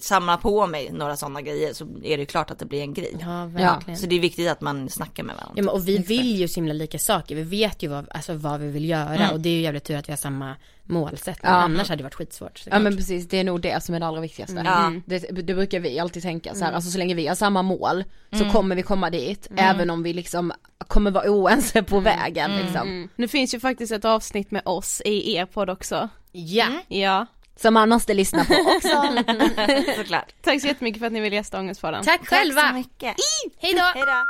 [0.00, 3.16] samlar på mig några sådana grejer så är det klart att det blir en grej.
[3.20, 3.98] Ja, verkligen.
[3.98, 5.52] Så det är viktigt att man snackar med varandra.
[5.56, 8.34] Ja, men och vi vill ju så himla lika saker, vi vet ju vad, alltså,
[8.34, 11.50] vad vi vill göra och det är ju jävligt tur att vi har samma målsättning,
[11.52, 11.56] Ja.
[11.56, 14.06] annars hade det varit skitsvårt Ja men precis, det är nog det som är det
[14.06, 14.62] allra viktigaste.
[14.64, 14.92] Ja.
[15.06, 18.04] Det, det brukar vi alltid tänka så här, alltså så länge vi har samma mål
[18.38, 22.88] så kommer vi komma dit, även om vi liksom kommer vara oense på vägen liksom.
[22.88, 23.08] Mm.
[23.16, 26.08] Nu finns ju faktiskt ett avsnitt med oss i er podd också.
[26.32, 27.26] Ja, Ja.
[27.56, 29.24] Som man måste lyssna på också.
[29.96, 30.32] Såklart.
[30.42, 32.04] Tack så jättemycket för att ni ville gästa Ångestpodden.
[32.04, 32.60] tack själva!
[32.60, 33.14] Tack så mycket.
[33.60, 33.80] Hej då!
[33.94, 34.24] Hejdå.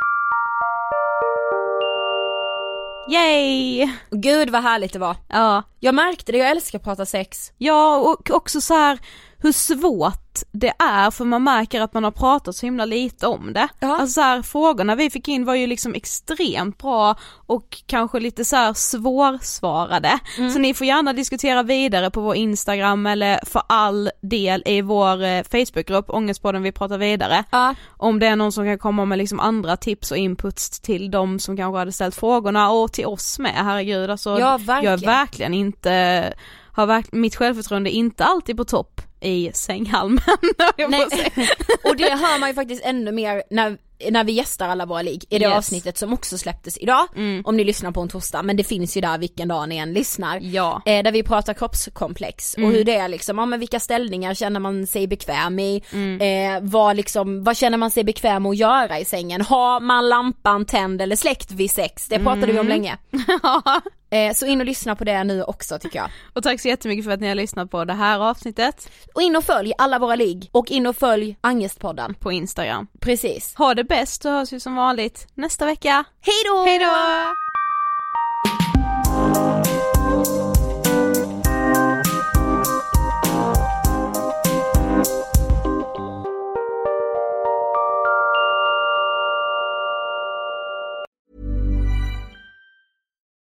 [3.10, 3.88] Yay!
[4.10, 5.16] Gud vad härligt det var.
[5.28, 5.62] Ja.
[5.80, 7.52] Jag märkte det, jag älskar att prata sex.
[7.58, 8.98] Ja, och också så här
[9.44, 10.20] hur svårt
[10.52, 13.68] det är för man märker att man har pratat så himla lite om det.
[13.80, 13.88] Ja.
[13.96, 17.16] Alltså så här, frågorna vi fick in var ju liksom extremt bra
[17.46, 20.18] och kanske lite så här svårsvarade.
[20.52, 25.22] Så ni får gärna diskutera vidare på vår Instagram eller för all del i vår
[25.22, 27.44] eh, Facebookgrupp Ångestpodden vi pratar vidare.
[27.50, 27.74] Ja.
[27.96, 31.38] Om det är någon som kan komma med liksom andra tips och inputs till de
[31.38, 34.30] som kanske hade ställt frågorna och till oss med, herregud alltså.
[34.30, 35.00] Ja, Jag är verkligen.
[35.00, 36.34] verkligen inte,
[36.72, 40.20] har verk, mitt självförtroende är inte alltid på topp i sänghalmen.
[41.84, 43.78] Och det hör man ju faktiskt ännu mer när,
[44.10, 45.54] när vi gästar alla våra ligg i det Yes.
[45.56, 47.06] avsnittet som också släpptes idag.
[47.16, 47.42] Mm.
[47.46, 49.92] Om ni lyssnar på en torsdag, men det finns ju där vilken dag ni än
[49.92, 50.40] lyssnar.
[50.42, 50.82] Ja.
[50.86, 52.72] Eh, där vi pratar kroppskomplex och Mm.
[52.74, 55.82] hur det är liksom, ja men vilka ställningar känner man sig bekväm i?
[55.92, 56.20] Mm.
[56.56, 59.40] Eh, vad liksom, vad känner man sig bekväm att göra i sängen?
[59.40, 62.08] Har man lampan tänd eller släckt vid sex?
[62.08, 62.96] Det pratade vi om länge.
[64.14, 66.10] Eh, så in och lyssna på det nu också tycker jag.
[66.32, 69.36] Och tack så jättemycket för att ni har lyssnat på det här avsnittet Och in
[69.36, 72.14] och följ alla våra ligg och in och följ Angestpodden.
[72.14, 72.86] på Instagram.
[73.00, 73.54] Precis.
[73.56, 76.04] Ha det bäst så hörs vi som vanligt nästa vecka.
[76.20, 76.64] Hej då!
[76.64, 76.94] Hej då!